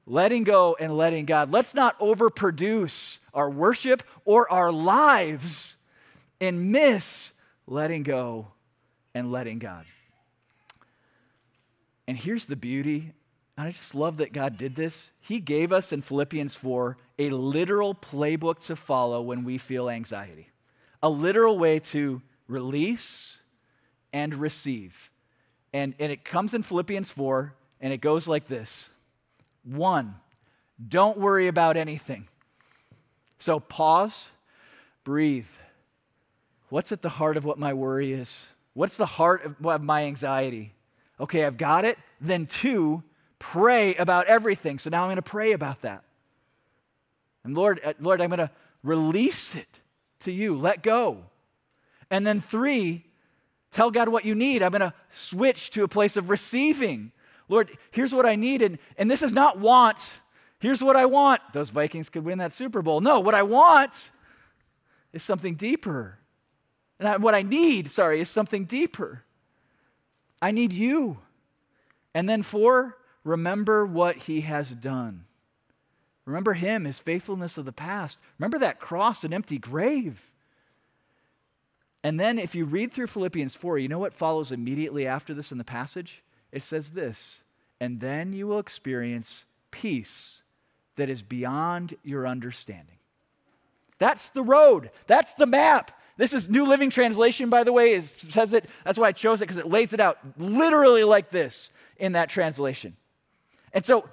Letting 0.06 0.44
go 0.44 0.76
and 0.78 0.96
letting 0.96 1.26
God. 1.26 1.52
Let's 1.52 1.74
not 1.74 1.98
overproduce 2.00 3.20
our 3.32 3.48
worship 3.48 4.02
or 4.24 4.50
our 4.50 4.72
lives 4.72 5.76
and 6.40 6.72
miss 6.72 7.32
letting 7.66 8.02
go 8.02 8.48
and 9.14 9.30
letting 9.30 9.58
God. 9.58 9.84
And 12.08 12.18
here's 12.18 12.46
the 12.46 12.56
beauty. 12.56 13.12
And 13.56 13.68
I 13.68 13.72
just 13.72 13.94
love 13.94 14.16
that 14.16 14.32
God 14.32 14.56
did 14.56 14.74
this. 14.74 15.10
He 15.20 15.38
gave 15.38 15.72
us 15.72 15.92
in 15.92 16.02
Philippians 16.02 16.54
4 16.56 16.96
a 17.18 17.30
literal 17.30 17.94
playbook 17.94 18.60
to 18.66 18.74
follow 18.74 19.20
when 19.20 19.44
we 19.44 19.58
feel 19.58 19.90
anxiety, 19.90 20.48
a 21.02 21.10
literal 21.10 21.58
way 21.58 21.78
to 21.78 22.22
release 22.48 23.42
and 24.12 24.34
receive. 24.34 25.10
And, 25.72 25.94
and 26.00 26.10
it 26.10 26.24
comes 26.24 26.54
in 26.54 26.62
Philippians 26.62 27.10
4, 27.12 27.54
and 27.80 27.92
it 27.92 28.00
goes 28.00 28.26
like 28.26 28.46
this 28.46 28.90
One, 29.70 30.16
don't 30.88 31.18
worry 31.18 31.46
about 31.46 31.76
anything. 31.76 32.26
So 33.38 33.60
pause, 33.60 34.30
breathe. 35.04 35.46
What's 36.70 36.90
at 36.90 37.02
the 37.02 37.08
heart 37.08 37.36
of 37.36 37.44
what 37.44 37.58
my 37.58 37.72
worry 37.72 38.12
is? 38.12 38.48
What's 38.74 38.96
the 38.96 39.06
heart 39.06 39.44
of 39.44 39.82
my 39.82 40.04
anxiety? 40.04 40.74
Okay, 41.20 41.44
I've 41.44 41.56
got 41.56 41.84
it. 41.84 41.98
Then, 42.20 42.46
two, 42.46 43.04
pray 43.38 43.94
about 43.94 44.26
everything. 44.26 44.78
So 44.78 44.90
now 44.90 45.02
I'm 45.02 45.06
going 45.06 45.16
to 45.16 45.22
pray 45.22 45.52
about 45.52 45.82
that. 45.82 46.02
And 47.44 47.54
Lord, 47.56 47.80
uh, 47.84 47.92
Lord, 48.00 48.20
I'm 48.20 48.30
going 48.30 48.38
to 48.38 48.50
release 48.82 49.54
it 49.54 49.80
to 50.20 50.32
you. 50.32 50.56
Let 50.56 50.82
go. 50.82 51.24
And 52.10 52.26
then 52.26 52.40
three, 52.40 53.04
tell 53.70 53.90
God 53.90 54.08
what 54.08 54.24
you 54.24 54.34
need. 54.34 54.62
I'm 54.62 54.72
going 54.72 54.80
to 54.80 54.94
switch 55.10 55.70
to 55.72 55.84
a 55.84 55.88
place 55.88 56.16
of 56.16 56.28
receiving. 56.28 57.12
Lord, 57.50 57.76
here's 57.90 58.14
what 58.14 58.24
I 58.24 58.36
need. 58.36 58.62
And, 58.62 58.78
and 58.96 59.10
this 59.10 59.22
is 59.22 59.32
not 59.32 59.58
want. 59.58 60.18
Here's 60.60 60.82
what 60.82 60.94
I 60.94 61.06
want. 61.06 61.42
Those 61.52 61.70
Vikings 61.70 62.08
could 62.08 62.24
win 62.24 62.38
that 62.38 62.52
Super 62.52 62.80
Bowl. 62.80 63.00
No, 63.00 63.18
what 63.18 63.34
I 63.34 63.42
want 63.42 64.12
is 65.12 65.24
something 65.24 65.56
deeper. 65.56 66.18
And 67.00 67.08
I, 67.08 67.16
what 67.16 67.34
I 67.34 67.42
need, 67.42 67.90
sorry, 67.90 68.20
is 68.20 68.30
something 68.30 68.66
deeper. 68.66 69.24
I 70.40 70.52
need 70.52 70.72
you. 70.72 71.18
And 72.14 72.28
then 72.28 72.42
four, 72.42 72.96
remember 73.24 73.84
what 73.84 74.16
he 74.16 74.42
has 74.42 74.70
done. 74.70 75.24
Remember 76.26 76.52
him, 76.52 76.84
his 76.84 77.00
faithfulness 77.00 77.58
of 77.58 77.64
the 77.64 77.72
past. 77.72 78.18
Remember 78.38 78.58
that 78.58 78.78
cross 78.78 79.24
and 79.24 79.34
empty 79.34 79.58
grave. 79.58 80.30
And 82.04 82.20
then 82.20 82.38
if 82.38 82.54
you 82.54 82.64
read 82.64 82.92
through 82.92 83.08
Philippians 83.08 83.56
4, 83.56 83.78
you 83.78 83.88
know 83.88 83.98
what 83.98 84.14
follows 84.14 84.52
immediately 84.52 85.06
after 85.06 85.34
this 85.34 85.50
in 85.50 85.58
the 85.58 85.64
passage? 85.64 86.22
It 86.52 86.62
says 86.62 86.90
this, 86.90 87.42
and 87.80 88.00
then 88.00 88.32
you 88.32 88.46
will 88.46 88.58
experience 88.58 89.44
peace 89.70 90.42
that 90.96 91.08
is 91.08 91.22
beyond 91.22 91.94
your 92.02 92.26
understanding. 92.26 92.96
That's 93.98 94.30
the 94.30 94.42
road. 94.42 94.90
That's 95.06 95.34
the 95.34 95.46
map. 95.46 95.92
This 96.16 96.34
is 96.34 96.50
New 96.50 96.66
Living 96.66 96.90
Translation, 96.90 97.48
by 97.48 97.64
the 97.64 97.72
way, 97.72 97.92
is, 97.92 98.10
says 98.10 98.52
it. 98.52 98.66
That's 98.84 98.98
why 98.98 99.08
I 99.08 99.12
chose 99.12 99.40
it 99.40 99.44
because 99.44 99.58
it 99.58 99.68
lays 99.68 99.92
it 99.92 100.00
out 100.00 100.18
literally 100.36 101.04
like 101.04 101.30
this 101.30 101.70
in 101.98 102.12
that 102.12 102.28
translation. 102.28 102.96
And 103.72 103.84
so, 103.84 104.08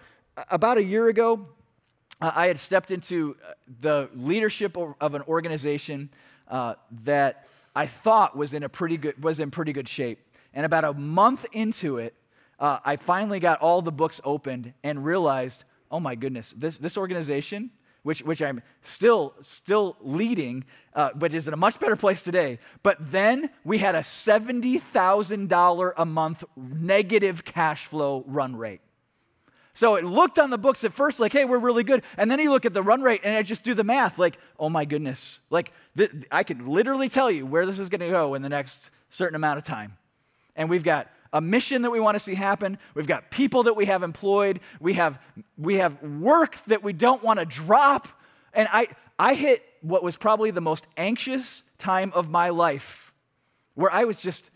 about 0.50 0.78
a 0.78 0.84
year 0.84 1.08
ago, 1.08 1.48
I 2.22 2.48
had 2.48 2.60
stepped 2.60 2.92
into 2.92 3.36
uh, 3.44 3.54
the 3.82 4.10
leadership 4.16 4.78
of 4.78 5.14
an 5.14 5.22
organization 5.24 6.10
uh, 6.48 6.76
that 7.04 7.48
I 7.76 7.86
thought 7.86 8.36
was 8.36 8.54
in 8.54 8.64
a 8.64 8.70
pretty 8.70 8.98
good 8.98 9.22
was 9.24 9.40
in 9.40 9.52
pretty 9.52 9.74
good 9.74 9.88
shape. 9.88 10.20
And 10.54 10.66
about 10.66 10.84
a 10.84 10.94
month 10.94 11.46
into 11.52 11.98
it, 11.98 12.14
uh, 12.60 12.80
I 12.84 12.96
finally 12.96 13.40
got 13.40 13.60
all 13.60 13.82
the 13.82 13.92
books 13.92 14.20
opened 14.24 14.74
and 14.84 15.04
realized, 15.06 15.64
oh 15.92 16.00
my 16.00 16.16
goodness, 16.16 16.54
this 16.58 16.78
this 16.78 16.98
organization 16.98 17.72
which, 18.08 18.24
which 18.24 18.42
I'm 18.42 18.62
still, 18.84 19.34
still 19.42 19.98
leading, 20.00 20.64
uh, 20.94 21.10
but 21.14 21.34
is 21.34 21.50
in 21.50 21.54
a 21.54 21.58
much 21.58 21.78
better 21.78 21.98
place 21.98 22.24
today. 22.24 22.58
But 22.82 22.96
then 23.02 23.50
we 23.66 23.80
had 23.80 23.96
a 23.96 24.00
$70,000 24.00 25.94
a 25.98 26.06
month 26.06 26.46
negative 26.56 27.44
cash 27.44 27.86
flow 27.86 28.24
run 28.26 28.56
rate. 28.56 28.80
So 29.74 29.96
it 29.96 30.06
looked 30.06 30.40
on 30.40 30.52
the 30.52 30.58
books 30.58 30.86
at 30.86 30.94
first 30.94 31.20
like, 31.20 31.34
hey, 31.34 31.44
we're 31.44 31.60
really 31.60 31.84
good. 31.84 32.02
And 32.16 32.32
then 32.32 32.40
you 32.40 32.50
look 32.50 32.66
at 32.66 32.74
the 32.74 32.82
run 32.82 33.02
rate 33.02 33.22
and 33.26 33.36
I 33.36 33.44
just 33.44 33.66
do 33.66 33.74
the 33.74 33.84
math 33.84 34.18
like, 34.18 34.40
oh 34.58 34.70
my 34.70 34.86
goodness. 34.86 35.42
Like, 35.50 35.74
th- 35.98 36.12
I 36.32 36.44
could 36.44 36.62
literally 36.62 37.10
tell 37.10 37.30
you 37.30 37.46
where 37.46 37.66
this 37.66 37.78
is 37.78 37.90
going 37.90 38.00
to 38.00 38.10
go 38.10 38.36
in 38.36 38.42
the 38.42 38.48
next 38.48 38.90
certain 39.10 39.36
amount 39.36 39.58
of 39.58 39.66
time. 39.66 39.98
And 40.56 40.70
we've 40.70 40.82
got 40.82 41.10
a 41.34 41.42
mission 41.42 41.82
that 41.84 41.92
we 41.92 42.00
want 42.00 42.16
to 42.16 42.20
see 42.20 42.36
happen. 42.36 42.78
We've 42.94 43.08
got 43.08 43.32
people 43.32 43.64
that 43.64 43.76
we 43.76 43.86
have 43.86 44.04
employed. 44.04 44.60
We 44.80 44.94
have, 44.94 45.20
we 45.58 45.78
have 45.78 46.02
work 46.02 46.56
that 46.66 46.84
we 46.84 46.94
don't 46.94 47.24
want 47.24 47.40
to 47.40 47.46
drop. 47.46 48.08
And 48.54 48.68
I, 48.72 48.88
I 49.20 49.34
hit 49.34 49.64
what 49.82 50.04
was 50.04 50.18
probably 50.18 50.52
the 50.52 50.62
most 50.62 50.88
anxious 50.98 51.64
time 51.78 52.12
of 52.16 52.30
my 52.30 52.50
life 52.50 53.14
where 53.76 53.92
I 53.92 54.06
was 54.06 54.20
just, 54.20 54.50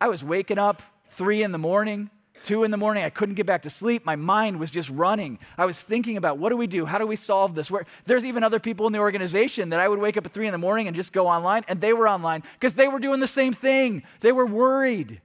I 0.00 0.08
was 0.08 0.24
waking 0.24 0.58
up 0.58 0.82
three 1.10 1.42
in 1.42 1.52
the 1.52 1.58
morning, 1.58 2.10
two 2.42 2.64
in 2.64 2.70
the 2.70 2.76
morning. 2.76 3.04
I 3.04 3.10
couldn't 3.10 3.36
get 3.36 3.46
back 3.46 3.62
to 3.62 3.70
sleep. 3.70 4.04
My 4.04 4.16
mind 4.16 4.58
was 4.58 4.70
just 4.70 4.90
running. 4.90 5.38
I 5.56 5.64
was 5.64 5.80
thinking 5.80 6.16
about 6.16 6.38
what 6.38 6.50
do 6.50 6.56
we 6.56 6.66
do? 6.66 6.84
How 6.84 6.98
do 6.98 7.06
we 7.06 7.16
solve 7.16 7.54
this? 7.54 7.70
Where, 7.70 7.86
there's 8.04 8.24
even 8.24 8.42
other 8.42 8.58
people 8.58 8.86
in 8.86 8.92
the 8.92 8.98
organization 8.98 9.70
that 9.70 9.80
I 9.80 9.88
would 9.88 10.00
wake 10.00 10.16
up 10.16 10.26
at 10.26 10.32
three 10.32 10.46
in 10.46 10.52
the 10.52 10.58
morning 10.58 10.88
and 10.88 10.96
just 10.96 11.12
go 11.12 11.28
online, 11.28 11.64
and 11.68 11.80
they 11.80 11.92
were 11.92 12.08
online 12.08 12.42
because 12.54 12.74
they 12.74 12.88
were 12.88 12.98
doing 12.98 13.20
the 13.20 13.28
same 13.28 13.52
thing. 13.52 14.02
They 14.20 14.32
were 14.32 14.46
worried. 14.46 15.20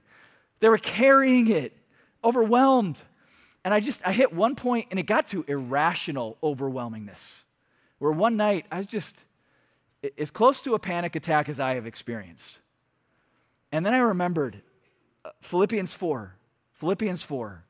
They 0.60 0.68
were 0.68 0.78
carrying 0.78 1.48
it, 1.50 1.76
overwhelmed. 2.22 3.02
And 3.64 3.74
I 3.74 3.80
just, 3.80 4.06
I 4.06 4.12
hit 4.12 4.32
one 4.32 4.54
point 4.54 4.86
and 4.90 4.98
it 4.98 5.04
got 5.04 5.26
to 5.28 5.44
irrational 5.48 6.38
overwhelmingness, 6.42 7.42
where 7.98 8.12
one 8.12 8.36
night 8.36 8.66
I 8.70 8.78
was 8.78 8.86
just 8.86 9.24
as 10.16 10.30
close 10.30 10.62
to 10.62 10.74
a 10.74 10.78
panic 10.78 11.16
attack 11.16 11.48
as 11.48 11.60
I 11.60 11.74
have 11.74 11.86
experienced. 11.86 12.60
And 13.72 13.84
then 13.84 13.94
I 13.94 13.98
remembered 13.98 14.62
uh, 15.24 15.30
Philippians 15.42 15.92
4. 15.92 16.34
Philippians 16.74 17.22
4. 17.22 17.64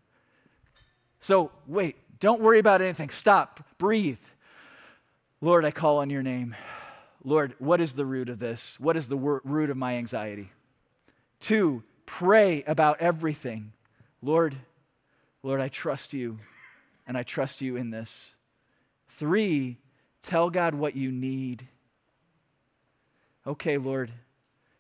So, 1.19 1.51
wait, 1.67 1.97
don't 2.21 2.41
worry 2.41 2.59
about 2.59 2.81
anything. 2.81 3.11
Stop, 3.11 3.61
breathe. 3.79 4.19
Lord, 5.41 5.65
I 5.65 5.71
call 5.71 5.99
on 5.99 6.11
your 6.11 6.23
name. 6.23 6.55
Lord, 7.25 7.55
what 7.59 7.81
is 7.81 7.95
the 7.95 8.05
root 8.05 8.29
of 8.29 8.39
this? 8.39 8.79
What 8.81 8.97
is 8.97 9.09
the 9.09 9.17
root 9.17 9.71
of 9.71 9.77
my 9.77 9.97
anxiety? 9.97 10.51
Two, 11.41 11.83
Pray 12.19 12.65
about 12.67 13.01
everything. 13.01 13.73
Lord, 14.21 14.57
Lord, 15.45 15.61
I 15.61 15.69
trust 15.69 16.13
you, 16.13 16.41
and 17.07 17.17
I 17.17 17.23
trust 17.23 17.63
you 17.63 17.77
in 17.77 17.91
this. 17.91 18.35
Three, 19.09 19.79
tell 20.21 20.51
God 20.51 20.75
what 20.75 20.97
you 20.97 21.13
need. 21.13 21.69
Okay, 23.47 23.79
Lord, 23.79 24.11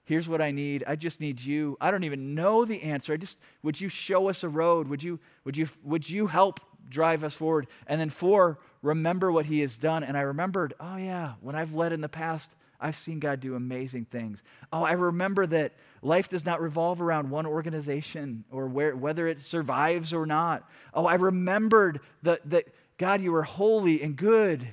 here's 0.04 0.28
what 0.28 0.42
I 0.42 0.50
need. 0.50 0.82
I 0.86 0.96
just 0.96 1.20
need 1.20 1.40
you. 1.40 1.78
I 1.80 1.92
don't 1.92 2.04
even 2.04 2.34
know 2.34 2.64
the 2.64 2.82
answer. 2.82 3.12
I 3.12 3.16
just 3.16 3.38
would 3.62 3.80
you 3.80 3.88
show 3.88 4.28
us 4.28 4.42
a 4.42 4.48
road? 4.48 4.88
Would 4.88 5.02
you 5.02 5.20
would 5.44 5.56
you 5.56 5.68
would 5.84 6.10
you 6.10 6.26
help 6.26 6.60
drive 6.88 7.22
us 7.22 7.34
forward? 7.34 7.68
And 7.86 8.00
then 8.00 8.10
four, 8.10 8.58
remember 8.82 9.30
what 9.30 9.46
he 9.46 9.60
has 9.60 9.76
done. 9.76 10.02
And 10.02 10.16
I 10.18 10.22
remembered, 10.22 10.74
oh 10.80 10.96
yeah, 10.96 11.34
when 11.40 11.54
I've 11.54 11.74
led 11.74 11.92
in 11.92 12.00
the 12.00 12.08
past, 12.08 12.54
I've 12.80 12.96
seen 12.96 13.20
God 13.20 13.40
do 13.40 13.54
amazing 13.54 14.06
things. 14.06 14.42
Oh, 14.72 14.82
I 14.82 14.92
remember 14.92 15.46
that 15.46 15.72
life 16.02 16.28
does 16.28 16.44
not 16.44 16.60
revolve 16.60 17.00
around 17.00 17.30
one 17.30 17.46
organization 17.46 18.44
or 18.50 18.66
where, 18.66 18.96
whether 18.96 19.26
it 19.26 19.40
survives 19.40 20.12
or 20.12 20.26
not. 20.26 20.68
Oh, 20.94 21.06
I 21.06 21.14
remembered 21.14 22.00
that, 22.22 22.48
that 22.50 22.66
God, 22.98 23.20
you 23.20 23.34
are 23.34 23.42
holy 23.42 24.02
and 24.02 24.16
good, 24.16 24.68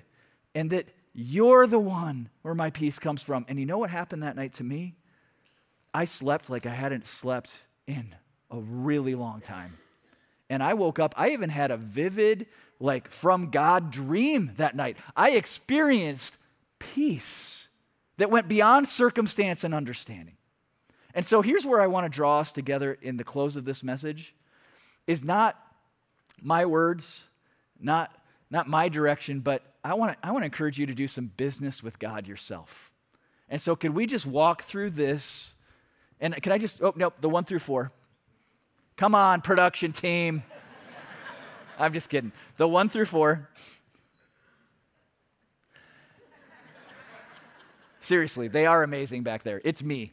and 0.56 0.70
that 0.72 0.88
you're 1.14 1.68
the 1.68 1.80
one 1.80 2.30
where 2.42 2.56
my 2.56 2.70
peace 2.70 3.00
comes 3.00 3.24
from. 3.24 3.46
And 3.48 3.60
you 3.60 3.66
know 3.66 3.78
what 3.78 3.90
happened 3.90 4.24
that 4.24 4.36
night 4.36 4.54
to 4.54 4.64
me? 4.64 4.96
I 5.94 6.06
slept 6.06 6.50
like 6.50 6.66
I 6.66 6.72
hadn't 6.72 7.06
slept 7.06 7.58
in 7.88 8.16
a 8.52 8.60
really 8.60 9.16
long 9.16 9.42
time. 9.42 9.78
And 10.50 10.64
I 10.64 10.76
woke 10.76 11.00
up, 11.00 11.14
I 11.18 11.32
even 11.32 11.50
had 11.50 11.72
a 11.72 11.78
vivid, 11.78 12.48
like 12.80 13.10
from 13.10 13.50
God 13.50 13.92
dream 13.92 14.52
that 14.58 14.76
night. 14.76 14.98
I 15.16 15.32
experienced 15.32 16.38
peace 16.80 17.68
that 18.18 18.30
went 18.30 18.48
beyond 18.48 18.88
circumstance 18.88 19.64
and 19.64 19.74
understanding. 19.74 20.37
And 21.18 21.26
so 21.26 21.42
here's 21.42 21.66
where 21.66 21.82
I 21.82 21.88
want 21.88 22.06
to 22.06 22.16
draw 22.16 22.38
us 22.38 22.52
together 22.52 22.96
in 23.02 23.18
the 23.18 23.24
close 23.24 23.58
of 23.58 23.66
this 23.66 23.84
message 23.84 24.36
is 25.08 25.24
not 25.24 25.60
my 26.44 26.64
words, 26.68 27.24
not, 27.80 28.16
not 28.52 28.70
my 28.70 28.88
direction, 28.88 29.40
but 29.40 29.64
I 29.84 29.96
want, 29.96 30.12
to, 30.14 30.28
I 30.28 30.30
want 30.30 30.44
to 30.44 30.46
encourage 30.46 30.78
you 30.78 30.86
to 30.86 30.94
do 30.94 31.08
some 31.08 31.32
business 31.36 31.82
with 31.82 31.98
God 31.98 32.28
yourself. 32.28 32.92
And 33.50 33.60
so 33.60 33.76
could 33.76 33.96
we 33.96 34.06
just 34.06 34.28
walk 34.28 34.62
through 34.62 34.92
this? 34.92 35.56
And 36.20 36.40
can 36.44 36.52
I 36.52 36.60
just, 36.60 36.84
oh, 36.84 36.94
nope, 36.96 37.16
the 37.20 37.30
one 37.30 37.46
through 37.46 37.60
four. 37.60 37.92
Come 38.96 39.16
on, 39.16 39.42
production 39.42 39.94
team. 39.94 40.44
I'm 41.80 41.94
just 41.94 42.12
kidding. 42.12 42.32
The 42.58 42.68
one 42.68 42.90
through 42.90 43.06
four. 43.06 43.50
Seriously, 48.02 48.48
they 48.48 48.68
are 48.68 48.84
amazing 48.84 49.24
back 49.24 49.42
there. 49.42 49.60
It's 49.64 49.82
me 49.82 50.12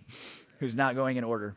who's 0.58 0.74
not 0.74 0.94
going 0.94 1.16
in 1.16 1.24
order. 1.24 1.56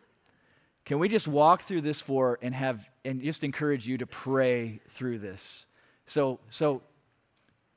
Can 0.86 1.00
we 1.00 1.10
just 1.10 1.28
walk 1.28 1.64
through 1.64 1.82
this 1.82 2.00
for 2.02 2.39
and 2.41 2.56
have 2.56 2.89
and 3.04 3.22
just 3.22 3.43
encourage 3.43 3.88
you 3.88 3.98
to 3.98 4.08
pray 4.08 4.80
through 4.89 5.20
this? 5.20 5.66
So 6.06 6.39
so 6.50 6.82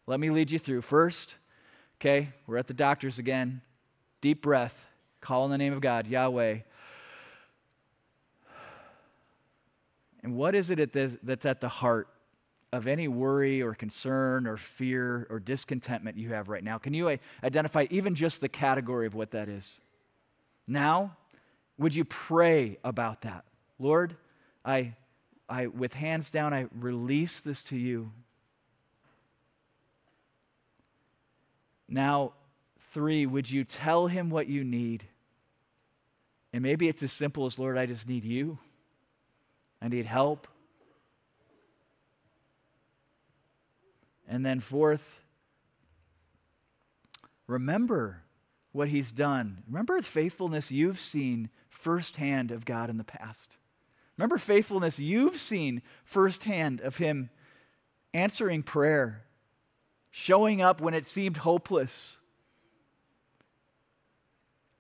let 0.07 0.21
me 0.21 0.31
lead 0.31 0.51
you 0.51 0.59
through. 0.59 0.83
First, 0.83 1.37
okay, 2.01 2.31
we're 2.47 2.57
at 2.57 2.67
the 2.67 2.75
doctors 2.75 3.19
again. 3.19 3.63
Deep 4.21 4.43
breath. 4.43 4.87
Call 5.21 5.45
in 5.45 5.51
the 5.51 5.59
name 5.59 5.73
of 5.73 5.81
God, 5.81 6.07
Yahweh. 6.07 6.61
And 10.23 10.37
what 10.37 10.55
is 10.55 10.71
it 10.71 10.93
that's 10.93 11.47
at 11.47 11.61
the 11.61 11.69
heart 11.69 12.09
of 12.73 12.87
any 12.87 13.09
worry 13.09 13.63
or 13.63 13.75
concern 13.75 14.47
or 14.47 14.57
fear 14.57 15.27
or 15.31 15.41
discontentment 15.41 16.17
you 16.17 16.31
have 16.31 16.49
right 16.49 16.63
now? 16.63 16.79
Can 16.79 16.95
you 16.95 17.09
uh, 17.09 17.17
identify 17.43 17.87
even 17.91 18.15
just 18.15 18.41
the 18.41 18.49
category 18.49 19.07
of 19.07 19.15
what 19.15 19.33
that 19.33 19.49
is? 19.49 19.81
Now, 20.67 21.17
would 21.79 21.95
you 21.97 22.05
pray 22.05 22.79
about 22.85 23.23
that? 23.23 23.45
Lord, 23.79 24.17
I, 24.65 24.95
I 25.49 25.67
with 25.67 25.95
hands 25.95 26.31
down, 26.31 26.53
I 26.53 26.67
release 26.79 27.41
this 27.41 27.63
to 27.65 27.77
you. 27.77 28.13
Now, 31.89 32.35
three, 32.93 33.27
would 33.27 33.51
you 33.51 33.65
tell 33.65 34.07
him 34.07 34.31
what 34.31 34.47
you 34.47 34.63
need? 34.63 35.05
And 36.53 36.63
maybe 36.63 36.89
it's 36.89 37.03
as 37.03 37.13
simple 37.13 37.47
as, 37.47 37.59
Lord, 37.59 37.79
I 37.79 37.87
just 37.87 38.09
need 38.09 38.25
you. 38.25 38.59
I 39.83 39.89
need 39.89 40.07
help. 40.07 40.47
And 44.29 44.47
then, 44.47 44.61
fourth, 44.61 45.21
remember 47.47 48.23
what 48.73 48.89
he's 48.89 49.13
done. 49.13 49.63
Remember 49.67 49.97
the 49.97 50.03
faithfulness 50.03 50.71
you've 50.71 50.99
seen 50.99 51.51
firsthand 51.69 52.51
of 52.51 52.65
God 52.65 52.91
in 52.91 52.99
the 52.99 53.05
past. 53.05 53.57
Remember 54.17 54.39
faithfulness 54.39 54.99
you've 54.99 55.37
seen 55.37 55.83
firsthand 56.05 56.81
of 56.81 56.99
him 56.99 57.31
answering 58.13 58.63
prayer, 58.63 59.23
showing 60.11 60.61
up 60.61 60.81
when 60.81 60.95
it 60.95 61.07
seemed 61.07 61.39
hopeless, 61.39 62.19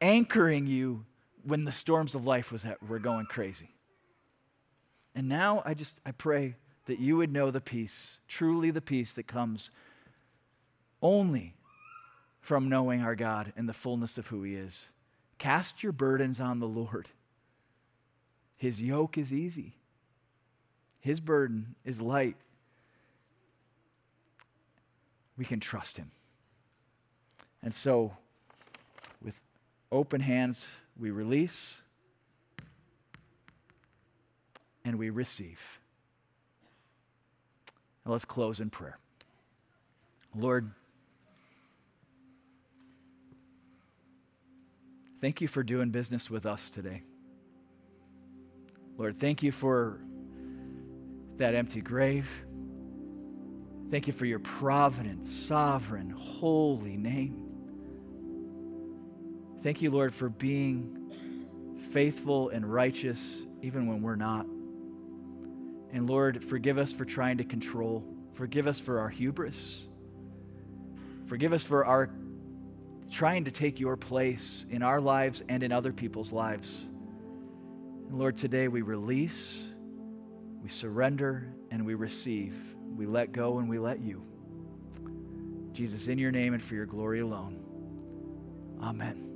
anchoring 0.00 0.66
you 0.66 1.04
when 1.42 1.64
the 1.64 1.72
storms 1.72 2.14
of 2.14 2.26
life 2.26 2.52
was 2.52 2.64
at, 2.64 2.82
were 2.82 2.98
going 2.98 3.26
crazy. 3.26 3.70
And 5.14 5.28
now 5.28 5.62
I 5.64 5.74
just 5.74 6.00
I 6.04 6.12
pray 6.12 6.56
that 6.86 6.98
you 6.98 7.16
would 7.16 7.32
know 7.32 7.50
the 7.50 7.60
peace, 7.60 8.18
truly 8.28 8.70
the 8.70 8.80
peace 8.80 9.12
that 9.12 9.26
comes 9.26 9.70
only 11.02 11.54
from 12.50 12.68
knowing 12.68 13.00
our 13.00 13.14
God 13.14 13.52
and 13.56 13.68
the 13.68 13.72
fullness 13.72 14.18
of 14.18 14.26
who 14.26 14.42
he 14.42 14.56
is. 14.56 14.88
Cast 15.38 15.84
your 15.84 15.92
burdens 15.92 16.40
on 16.40 16.58
the 16.58 16.66
Lord. 16.66 17.08
His 18.56 18.82
yoke 18.82 19.16
is 19.16 19.32
easy. 19.32 19.74
His 20.98 21.20
burden 21.20 21.76
is 21.84 22.02
light. 22.02 22.34
We 25.38 25.44
can 25.44 25.60
trust 25.60 25.96
him. 25.96 26.10
And 27.62 27.72
so, 27.72 28.16
with 29.22 29.40
open 29.92 30.20
hands, 30.20 30.66
we 30.98 31.12
release 31.12 31.82
and 34.84 34.98
we 34.98 35.10
receive. 35.10 35.78
Now 38.04 38.10
let's 38.10 38.24
close 38.24 38.58
in 38.58 38.70
prayer. 38.70 38.98
Lord, 40.34 40.72
thank 45.20 45.40
you 45.40 45.48
for 45.48 45.62
doing 45.62 45.90
business 45.90 46.30
with 46.30 46.46
us 46.46 46.70
today. 46.70 47.02
Lord, 48.96 49.18
thank 49.18 49.42
you 49.42 49.52
for 49.52 50.00
that 51.36 51.54
empty 51.54 51.80
grave. 51.80 52.28
Thank 53.90 54.06
you 54.06 54.12
for 54.12 54.26
your 54.26 54.38
provident, 54.38 55.26
sovereign, 55.26 56.10
holy 56.10 56.96
name. 56.96 57.46
Thank 59.62 59.82
you, 59.82 59.90
Lord, 59.90 60.14
for 60.14 60.28
being 60.28 61.12
faithful 61.92 62.50
and 62.50 62.64
righteous 62.64 63.46
even 63.62 63.86
when 63.86 64.00
we're 64.00 64.16
not. 64.16 64.46
And 65.92 66.08
Lord, 66.08 66.44
forgive 66.44 66.78
us 66.78 66.92
for 66.92 67.04
trying 67.04 67.38
to 67.38 67.44
control. 67.44 68.04
Forgive 68.32 68.66
us 68.66 68.78
for 68.78 69.00
our 69.00 69.08
hubris. 69.08 69.88
Forgive 71.26 71.52
us 71.52 71.64
for 71.64 71.84
our 71.84 72.10
trying 73.10 73.44
to 73.44 73.50
take 73.50 73.80
your 73.80 73.96
place 73.96 74.66
in 74.70 74.82
our 74.82 75.00
lives 75.00 75.42
and 75.48 75.62
in 75.62 75.72
other 75.72 75.92
people's 75.92 76.32
lives. 76.32 76.86
And 78.08 78.18
Lord, 78.18 78.36
today 78.36 78.68
we 78.68 78.82
release, 78.82 79.68
we 80.62 80.68
surrender, 80.68 81.52
and 81.70 81.84
we 81.84 81.94
receive. 81.94 82.54
We 82.96 83.06
let 83.06 83.32
go 83.32 83.58
and 83.58 83.68
we 83.68 83.78
let 83.78 84.00
you. 84.00 84.22
Jesus, 85.72 86.08
in 86.08 86.18
your 86.18 86.32
name 86.32 86.54
and 86.54 86.62
for 86.62 86.74
your 86.74 86.86
glory 86.86 87.20
alone. 87.20 87.64
Amen. 88.82 89.29